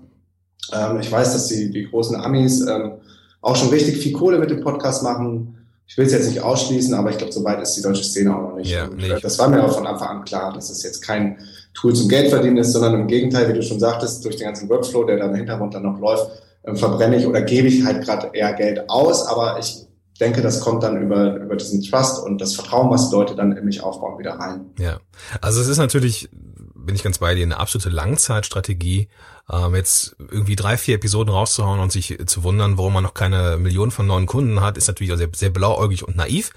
[0.72, 2.94] Ähm, ich weiß, dass die, die großen Amis ähm,
[3.42, 6.94] auch schon richtig viel Kohle mit dem Podcast machen ich will es jetzt nicht ausschließen,
[6.94, 8.72] aber ich glaube, so weit ist die deutsche Szene auch noch nicht.
[8.72, 9.12] Ja, nicht.
[9.12, 11.38] Äh, das war mir auch von Anfang an klar, dass es jetzt kein
[11.74, 15.06] Tool zum Geldverdienen ist, sondern im Gegenteil, wie du schon sagtest, durch den ganzen Workflow,
[15.06, 16.30] der dann im Hintergrund dann noch läuft,
[16.64, 19.88] äh, verbrenne ich oder gebe ich halt gerade eher Geld aus, aber ich
[20.20, 23.66] denke, das kommt dann über, über diesen Trust und das Vertrauen, was Leute dann in
[23.66, 24.72] mich aufbauen, wieder rein.
[24.78, 25.00] Ja,
[25.42, 26.30] also es ist natürlich,
[26.76, 29.08] bin ich ganz bei dir, eine absolute Langzeitstrategie,
[29.52, 33.58] ähm, jetzt irgendwie drei, vier Episoden rauszuhauen und sich zu wundern, warum man noch keine
[33.58, 36.52] Millionen von neuen Kunden hat, ist natürlich sehr, sehr blauäugig und naiv.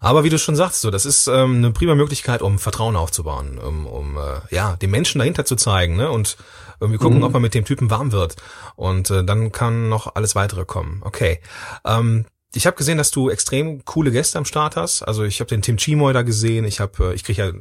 [0.00, 3.58] Aber wie du schon sagst, so das ist ähm, eine prima Möglichkeit, um Vertrauen aufzubauen,
[3.58, 6.10] um, um äh, ja den Menschen dahinter zu zeigen, ne?
[6.10, 6.36] Und
[6.80, 7.24] irgendwie gucken, mhm.
[7.24, 8.36] ob man mit dem Typen warm wird.
[8.74, 11.00] Und äh, dann kann noch alles weitere kommen.
[11.04, 11.40] Okay.
[11.84, 15.02] Ähm, ich habe gesehen, dass du extrem coole Gäste am Start hast.
[15.02, 16.64] Also ich habe den Tim Chimoy da gesehen.
[16.64, 17.52] Ich habe, äh, ich kriege ja,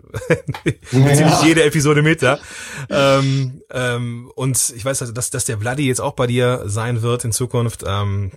[0.91, 2.39] ja ziemlich jede Episode mit da.
[2.89, 7.01] Ähm, ähm, und ich weiß, also, dass, dass der Bloody jetzt auch bei dir sein
[7.01, 7.83] wird in Zukunft.
[7.85, 8.31] Ähm,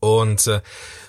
[0.00, 0.62] und äh,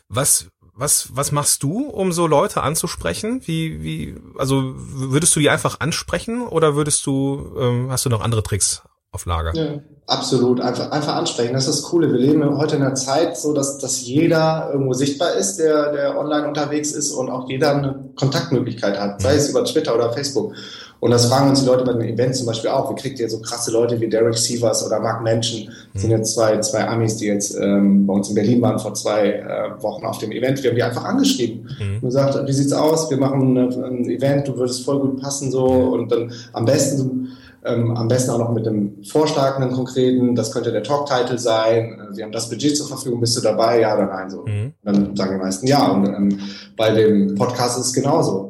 [0.07, 0.49] was
[0.79, 3.41] was was machst du, um so Leute anzusprechen?
[3.45, 8.21] Wie wie also würdest du die einfach ansprechen oder würdest du ähm, hast du noch
[8.21, 9.53] andere Tricks auf Lager.
[9.55, 11.53] Ja, absolut, einfach, einfach ansprechen.
[11.53, 12.11] Das ist das Coole.
[12.11, 16.17] Wir leben heute in einer Zeit so, dass, dass jeder irgendwo sichtbar ist, der, der
[16.17, 20.53] online unterwegs ist und auch jeder eine Kontaktmöglichkeit hat, sei es über Twitter oder Facebook.
[20.99, 22.91] Und das fragen uns die Leute bei den Events zum Beispiel auch.
[22.91, 25.69] Wie kriegt ihr so krasse Leute wie Derek Sievers oder Mark Menschen?
[25.93, 28.93] Das sind jetzt zwei, zwei Amis, die jetzt ähm, bei uns in Berlin waren vor
[28.93, 30.61] zwei äh, Wochen auf dem Event.
[30.61, 31.95] Wir haben die einfach angeschrieben mhm.
[31.95, 33.09] und gesagt, wie sieht's aus?
[33.09, 37.29] Wir machen ein Event, du würdest voll gut passen so und dann am besten
[37.65, 41.99] ähm, am besten auch noch mit einem Vorschlag, einen konkreten, das könnte der Talk-Title sein,
[41.99, 44.29] äh, wir haben das Budget zur Verfügung, bist du dabei, ja oder nein?
[44.29, 44.45] So.
[44.45, 44.73] Mhm.
[44.83, 45.87] Dann sagen die meisten ja.
[45.91, 46.39] Und ähm,
[46.77, 48.48] bei dem Podcast ist es genauso.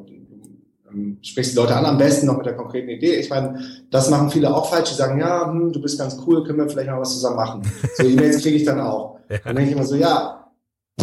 [1.21, 3.15] Sprichst die Leute an, am besten noch mit der konkreten Idee.
[3.15, 3.59] Ich meine,
[3.91, 6.69] das machen viele auch falsch, die sagen, ja, hm, du bist ganz cool, können wir
[6.69, 7.61] vielleicht mal was zusammen machen.
[7.97, 9.19] So E-Mails kriege ich dann auch.
[9.29, 9.37] Ja.
[9.43, 10.49] Dann denke ich immer so, ja,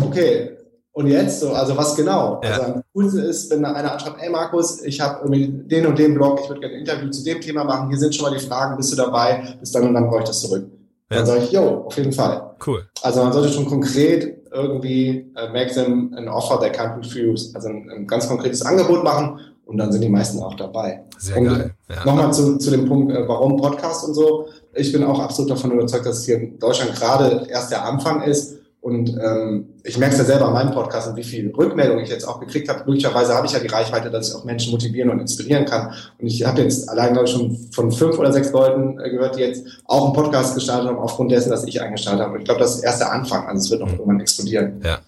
[0.03, 0.57] okay,
[0.97, 2.41] und jetzt so, also was genau?
[2.43, 2.53] Ja.
[2.53, 6.15] Also am coolsten ist, wenn einer anschreibt, ey Markus, ich habe irgendwie den und den
[6.15, 8.43] Blog, ich würde gerne ein Interview zu dem Thema machen, hier sind schon mal die
[8.43, 9.59] Fragen, bist du dabei?
[9.61, 10.67] Bis dann und dann brauche ich das zurück.
[11.11, 11.19] Ja.
[11.19, 12.57] Dann sage ich, yo, auf jeden Fall.
[12.67, 12.89] Cool.
[13.03, 17.55] Also man sollte schon konkret irgendwie uh, make them an offer they can't refuse.
[17.55, 21.05] Also ein, ein, ganz konkretes Angebot machen und dann sind die meisten auch dabei.
[21.19, 21.75] Sehr und geil.
[21.89, 22.05] Ja.
[22.05, 24.47] Nochmal zu, zu dem Punkt, äh, warum Podcast und so.
[24.75, 28.23] Ich bin auch absolut davon überzeugt, dass es hier in Deutschland gerade erst der Anfang
[28.23, 28.57] ist
[28.87, 32.09] und ähm, ich merke es ja selber an meinem Podcast und wie viel Rückmeldung ich
[32.09, 32.85] jetzt auch gekriegt habe.
[32.87, 35.93] Möglicherweise habe ich ja die Reichweite, dass ich auch Menschen motivieren und inspirieren kann.
[36.21, 39.35] Und ich habe jetzt allein, glaube ich, schon von fünf oder sechs Leuten äh, gehört,
[39.35, 42.35] die jetzt auch einen Podcast gestartet haben, aufgrund dessen, dass ich eingestartet habe.
[42.35, 43.49] Und ich glaube, das ist erst der Anfang.
[43.49, 43.95] Also es wird noch mhm.
[43.95, 44.81] irgendwann explodieren.
[44.85, 45.01] Ja.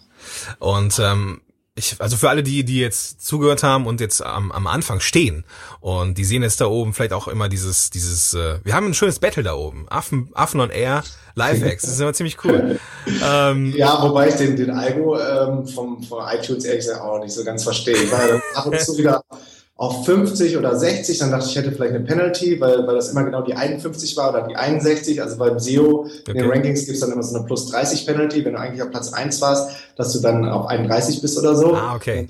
[0.59, 1.41] Und ähm,
[1.79, 5.45] ich, also für alle die, die jetzt zugehört haben und jetzt am, am Anfang stehen
[5.81, 8.95] und die sehen jetzt da oben vielleicht auch immer dieses, dieses, äh, wir haben ein
[8.95, 9.87] schönes Battle da oben.
[9.89, 11.03] Affen, Affen on Air,
[11.35, 12.79] Lifehacks, das ist immer ziemlich cool.
[13.25, 17.33] ähm, ja, wobei ich den, den Algo ähm, vom, von iTunes ehrlich gesagt auch nicht
[17.33, 18.11] so ganz verstehe.
[18.11, 19.23] Weil ab und zu wieder
[19.79, 23.11] auf 50 oder 60, dann dachte ich, ich hätte vielleicht eine Penalty, weil, weil das
[23.11, 25.23] immer genau die 51 war oder die 61.
[25.23, 26.11] Also beim SEO okay.
[26.27, 28.83] in den Rankings gibt es dann immer so eine plus 30 Penalty, wenn du eigentlich
[28.83, 31.75] auf Platz 1 warst, dass du dann auf 31 bist oder so.
[31.75, 32.27] Ah, okay.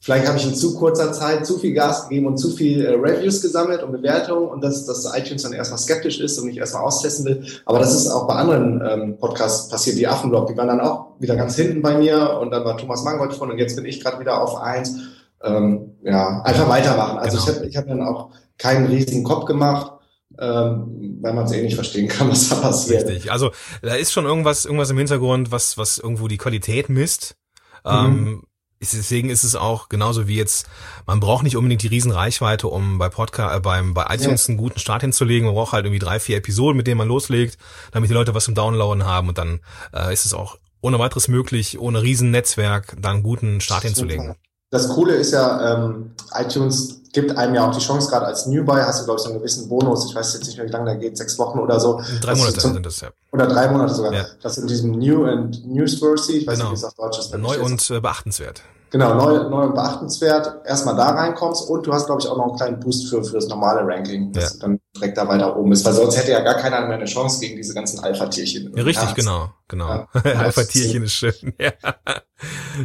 [0.00, 2.90] Vielleicht habe ich in zu kurzer Zeit zu viel Gas gegeben und zu viel äh,
[2.90, 6.84] Reviews gesammelt und Bewertungen und dass, dass iTunes dann erstmal skeptisch ist und mich erstmal
[6.84, 7.44] austesten will.
[7.64, 10.46] Aber das ist auch bei anderen ähm, Podcasts passiert, wie Affenblog.
[10.46, 13.50] Die waren dann auch wieder ganz hinten bei mir und dann war Thomas Mangold von
[13.50, 17.18] und jetzt bin ich gerade wieder auf 1 ähm, ja, einfach weitermachen.
[17.18, 17.50] Also genau.
[17.50, 19.92] ich habe ich hab dann auch keinen riesigen Kopf gemacht,
[20.38, 23.06] ähm, weil man es eh nicht verstehen kann, was da passiert.
[23.08, 23.30] Richtig.
[23.30, 27.36] Also da ist schon irgendwas, irgendwas im Hintergrund, was, was irgendwo die Qualität misst.
[27.84, 27.90] Mhm.
[27.90, 28.42] Ähm,
[28.80, 30.66] deswegen ist es auch genauso wie jetzt,
[31.06, 34.52] man braucht nicht unbedingt die Riesenreichweite, um bei Podcast, äh, beim, bei iTunes ja.
[34.52, 35.46] einen guten Start hinzulegen.
[35.46, 37.58] Man braucht halt irgendwie drei, vier Episoden, mit denen man loslegt,
[37.92, 39.60] damit die Leute was zum Downloaden haben und dann
[39.92, 44.34] äh, ist es auch ohne weiteres möglich, ohne Riesennetzwerk, da einen guten Start hinzulegen.
[44.74, 48.80] Das Coole ist ja, ähm, iTunes gibt einem ja auch die Chance, gerade als Newbuy
[48.82, 50.06] hast du, glaube ich, so einen gewissen Bonus.
[50.06, 52.02] Ich weiß jetzt nicht mehr, wie lange der geht, sechs Wochen oder so.
[52.20, 53.10] Drei Monate zum, sind das, ja.
[53.30, 54.12] Oder drei Monate sogar.
[54.12, 54.26] Ja.
[54.42, 56.70] Das in diesem New and Newsworthy, ich weiß genau.
[56.72, 57.32] nicht, wie es auf Deutsch ist.
[57.38, 58.62] Neu und äh, beachtenswert.
[58.90, 60.66] Genau, neu, neu und beachtenswert.
[60.66, 63.34] Erstmal da reinkommst und du hast, glaube ich, auch noch einen kleinen Boost für, für
[63.34, 64.50] das normale Ranking, dass ja.
[64.50, 65.84] du dann direkt da weiter oben bist.
[65.84, 68.72] Weil sonst hätte ja gar keiner mehr eine Chance gegen diese ganzen Alpha-Tierchen.
[68.76, 69.14] Ja, richtig, Herz.
[69.14, 69.88] genau, genau.
[69.88, 70.08] Ja,
[70.38, 71.32] Alpha-Tierchen ist schön.
[71.60, 71.72] Ja.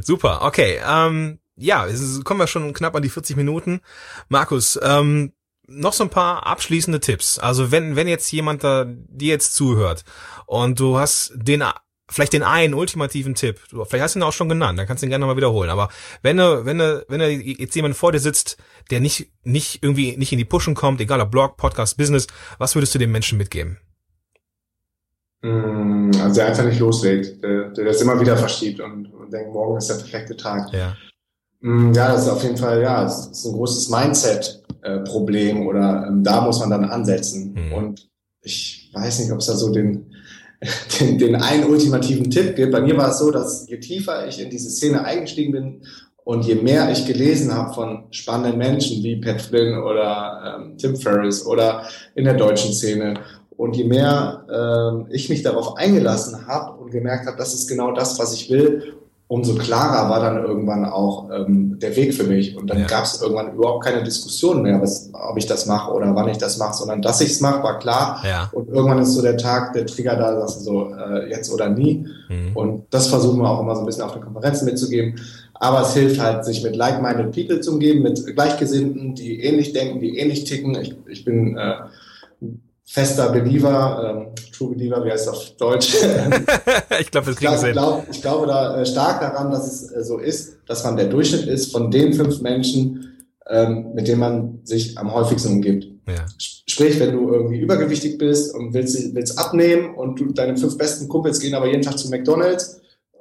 [0.04, 0.80] Super, okay.
[0.88, 3.82] Ähm, ja, es ist, kommen wir schon knapp an die 40 Minuten.
[4.30, 5.34] Markus, ähm,
[5.68, 7.38] noch so ein paar abschließende Tipps.
[7.38, 10.04] Also wenn, wenn jetzt jemand da dir jetzt zuhört
[10.48, 11.64] und du hast den
[12.10, 15.04] vielleicht den einen ultimativen Tipp, du, vielleicht hast du ihn auch schon genannt, dann kannst
[15.04, 15.70] du ihn gerne nochmal wiederholen.
[15.70, 15.90] Aber
[16.24, 18.58] wenn du, wenn du, wenn du jetzt jemand vor dir sitzt,
[18.90, 22.26] der nicht, nicht irgendwie nicht in die Pushen kommt, egal ob Blog, Podcast, Business,
[22.58, 23.78] was würdest du dem Menschen mitgeben?
[25.42, 29.54] Mm, Also der einfach nicht loslegt, der, der das immer wieder verschiebt und, und denkt,
[29.54, 30.74] morgen ist der perfekte Tag.
[30.74, 30.98] Ja.
[31.62, 36.24] Mm, Ja, das ist auf jeden Fall, ja, das ist ein großes Mindset-Problem oder ähm,
[36.24, 37.54] da muss man dann ansetzen.
[37.54, 37.74] Mhm.
[37.74, 38.10] Und
[38.42, 40.14] ich weiß nicht, ob es da so den,
[41.00, 42.72] den, den einen ultimativen Tipp gibt.
[42.72, 45.82] Bei mir war es so, dass je tiefer ich in diese Szene eingestiegen bin
[46.24, 50.96] und je mehr ich gelesen habe von spannenden Menschen wie Pat Flynn oder ähm, Tim
[50.96, 51.84] Ferriss oder
[52.16, 53.16] in der deutschen Szene
[53.58, 57.92] und je mehr ähm, ich mich darauf eingelassen habe und gemerkt habe, das ist genau
[57.94, 58.94] das, was ich will,
[59.32, 62.58] umso klarer war dann irgendwann auch ähm, der Weg für mich.
[62.58, 62.88] Und dann Ja.
[62.88, 66.40] gab es irgendwann überhaupt keine Diskussion mehr, was, ob ich das mache oder wann ich
[66.40, 68.24] das mache, sondern dass ich es mache, war klar.
[68.28, 68.50] Ja.
[68.52, 71.70] Und irgendwann ist so der Tag, der Trigger da, sagst du so, äh, jetzt oder
[71.70, 72.08] nie.
[72.28, 72.56] Mhm.
[72.56, 75.20] Und das versuchen wir auch immer so ein bisschen auf den Konferenzen mitzugeben.
[75.54, 80.00] Aber es hilft halt, sich mit like-minded people zu umgeben, mit Gleichgesinnten, die ähnlich denken,
[80.00, 80.76] die ähnlich ticken.
[80.82, 81.76] Ich, ich bin äh,
[82.92, 85.94] fester Believer, ähm, True Believer, wie heißt das auf Deutsch?
[87.00, 87.72] ich glaube, das Ich kriegen glaube, hin.
[87.74, 91.06] glaub, ich glaube da äh, stark daran, dass es äh, so ist, dass man der
[91.08, 93.18] Durchschnitt ist von den fünf Menschen,
[93.48, 95.86] ähm, mit denen man sich am häufigsten umgibt.
[96.08, 96.26] Ja.
[96.42, 100.78] Sp- Sprich, wenn du irgendwie übergewichtig bist und willst, willst abnehmen und du, deine fünf
[100.78, 102.80] besten Kumpels gehen aber jeden Tag zu McDonalds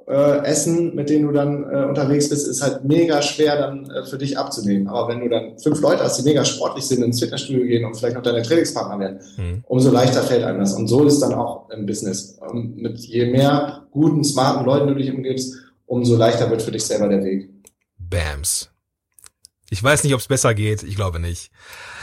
[0.09, 4.03] äh, essen, mit denen du dann äh, unterwegs bist, ist halt mega schwer dann äh,
[4.05, 4.87] für dich abzunehmen.
[4.87, 7.95] Aber wenn du dann fünf Leute hast, die mega sportlich sind, ins Fitnessstudio gehen und
[7.95, 9.63] vielleicht noch deine Trainingspartner werden, Mhm.
[9.67, 10.73] umso leichter fällt einem das.
[10.73, 12.39] Und so ist es dann auch im Business.
[12.51, 15.55] Und mit je mehr guten, smarten Leuten du dich umgibst,
[15.85, 17.49] umso leichter wird für dich selber der Weg.
[17.97, 18.69] Bams.
[19.69, 20.83] Ich weiß nicht, ob es besser geht.
[20.83, 21.51] Ich glaube nicht.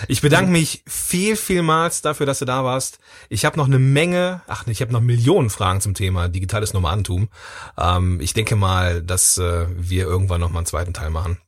[0.08, 2.98] Ich bedanke mich viel, vielmals dafür, dass du da warst.
[3.28, 7.28] Ich habe noch eine Menge, ach, ich habe noch Millionen Fragen zum Thema digitales Nomadentum.
[7.76, 11.38] Ähm, ich denke mal, dass äh, wir irgendwann noch mal einen zweiten Teil machen.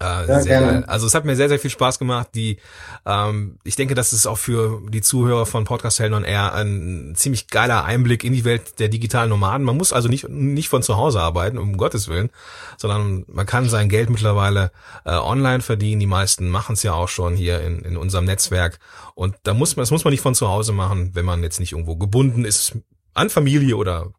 [0.00, 0.88] Äh, Ja, sehr gerne.
[0.88, 2.28] Also es hat mir sehr, sehr viel Spaß gemacht.
[2.34, 2.58] Die,
[3.04, 7.14] ähm, ich denke, das ist auch für die Zuhörer von Podcast Helden on Air ein
[7.16, 9.64] ziemlich geiler Einblick in die Welt der digitalen Nomaden.
[9.64, 12.30] Man muss also nicht, nicht von zu Hause arbeiten, um Gottes Willen,
[12.76, 14.70] sondern man kann sein Geld mittlerweile
[15.04, 16.00] äh, online verdienen.
[16.00, 18.78] Die meisten machen es ja auch schon hier in, in unserem Netzwerk.
[19.14, 21.58] Und da muss man, das muss man nicht von zu Hause machen, wenn man jetzt
[21.60, 22.76] nicht irgendwo gebunden ist
[23.14, 24.12] an Familie oder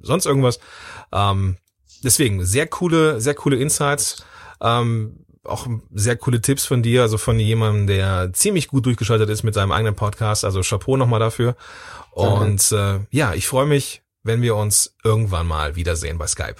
[0.00, 0.60] sonst irgendwas.
[1.12, 1.56] Ähm,
[2.04, 4.24] deswegen sehr coole, sehr coole Insights.
[4.60, 9.42] Ähm, auch sehr coole Tipps von dir, also von jemandem, der ziemlich gut durchgeschaltet ist
[9.42, 10.44] mit seinem eigenen Podcast.
[10.44, 11.56] Also Chapeau nochmal dafür.
[12.12, 16.56] Und äh, ja, ich freue mich, wenn wir uns irgendwann mal wiedersehen bei Skype.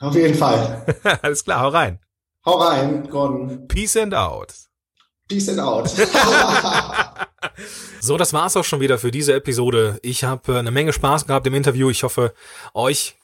[0.00, 0.84] Auf jeden Fall.
[1.22, 1.98] Alles klar, hau rein.
[2.44, 3.66] Hau rein, Gordon.
[3.68, 4.52] Peace and out.
[5.28, 5.90] Peace and out.
[8.00, 10.00] So, das war's auch schon wieder für diese Episode.
[10.02, 11.88] Ich habe äh, eine Menge Spaß gehabt im Interview.
[11.88, 12.34] Ich hoffe,
[12.74, 13.16] euch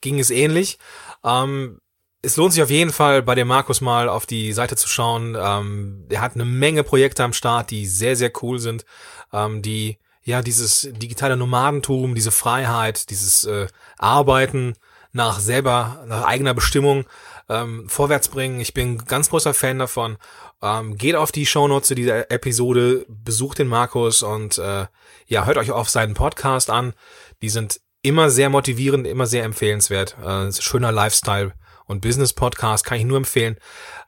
[0.00, 0.78] ging es ähnlich.
[1.24, 1.80] Ähm,
[2.22, 5.36] es lohnt sich auf jeden Fall, bei dem Markus mal auf die Seite zu schauen.
[5.40, 8.84] Ähm, er hat eine Menge Projekte am Start, die sehr, sehr cool sind,
[9.32, 14.74] ähm, die ja dieses digitale Nomadentum, diese Freiheit, dieses äh, Arbeiten
[15.12, 17.04] nach selber, nach eigener Bestimmung
[17.48, 18.60] ähm, vorwärts bringen.
[18.60, 20.18] Ich bin ganz großer Fan davon.
[20.62, 24.86] Ähm, geht auf die Shownotes zu dieser Episode, besucht den Markus und äh,
[25.26, 26.92] ja, hört euch auf seinen Podcast an.
[27.40, 30.16] Die sind immer sehr motivierend, immer sehr empfehlenswert.
[30.22, 31.54] Äh, schöner Lifestyle
[31.90, 33.56] und Business Podcast kann ich nur empfehlen.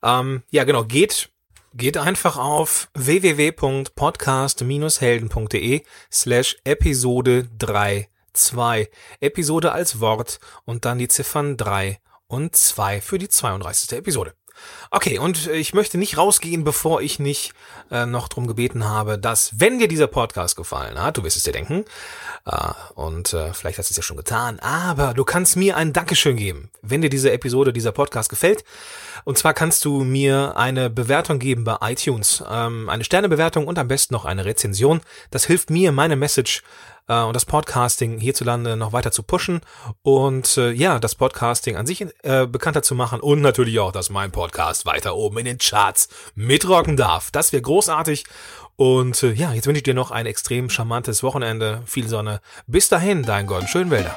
[0.03, 1.29] Ähm, ja, genau, geht
[1.75, 8.91] Geht einfach auf www.podcast-helden.de slash Episode 32.
[9.21, 13.97] Episode als Wort und dann die Ziffern 3 und 2 für die 32.
[13.97, 14.35] Episode.
[14.91, 17.53] Okay, und ich möchte nicht rausgehen, bevor ich nicht
[17.91, 21.45] äh, noch drum gebeten habe, dass, wenn dir dieser Podcast gefallen hat, du wirst es
[21.45, 21.85] dir denken,
[22.45, 22.57] äh,
[22.95, 26.37] und äh, vielleicht hast du es ja schon getan, aber du kannst mir ein Dankeschön
[26.37, 28.65] geben, wenn dir diese Episode, dieser Podcast gefällt.
[29.25, 33.89] Und zwar kannst du mir eine Bewertung geben bei iTunes, ähm, eine Sternebewertung und am
[33.89, 35.01] besten noch eine Rezension.
[35.31, 36.63] Das hilft mir, meine Message
[37.09, 39.61] äh, und das Podcasting hierzulande noch weiter zu pushen
[40.03, 44.11] und äh, ja, das Podcasting an sich äh, bekannter zu machen und natürlich auch, dass
[44.11, 47.31] mein Podcast weiter oben in den Charts mitrocken darf.
[47.31, 48.25] Das wäre großartig.
[48.77, 52.41] Und äh, ja, jetzt wünsche ich dir noch ein extrem charmantes Wochenende, viel Sonne.
[52.67, 54.17] Bis dahin, dein Gordon Schönwälder.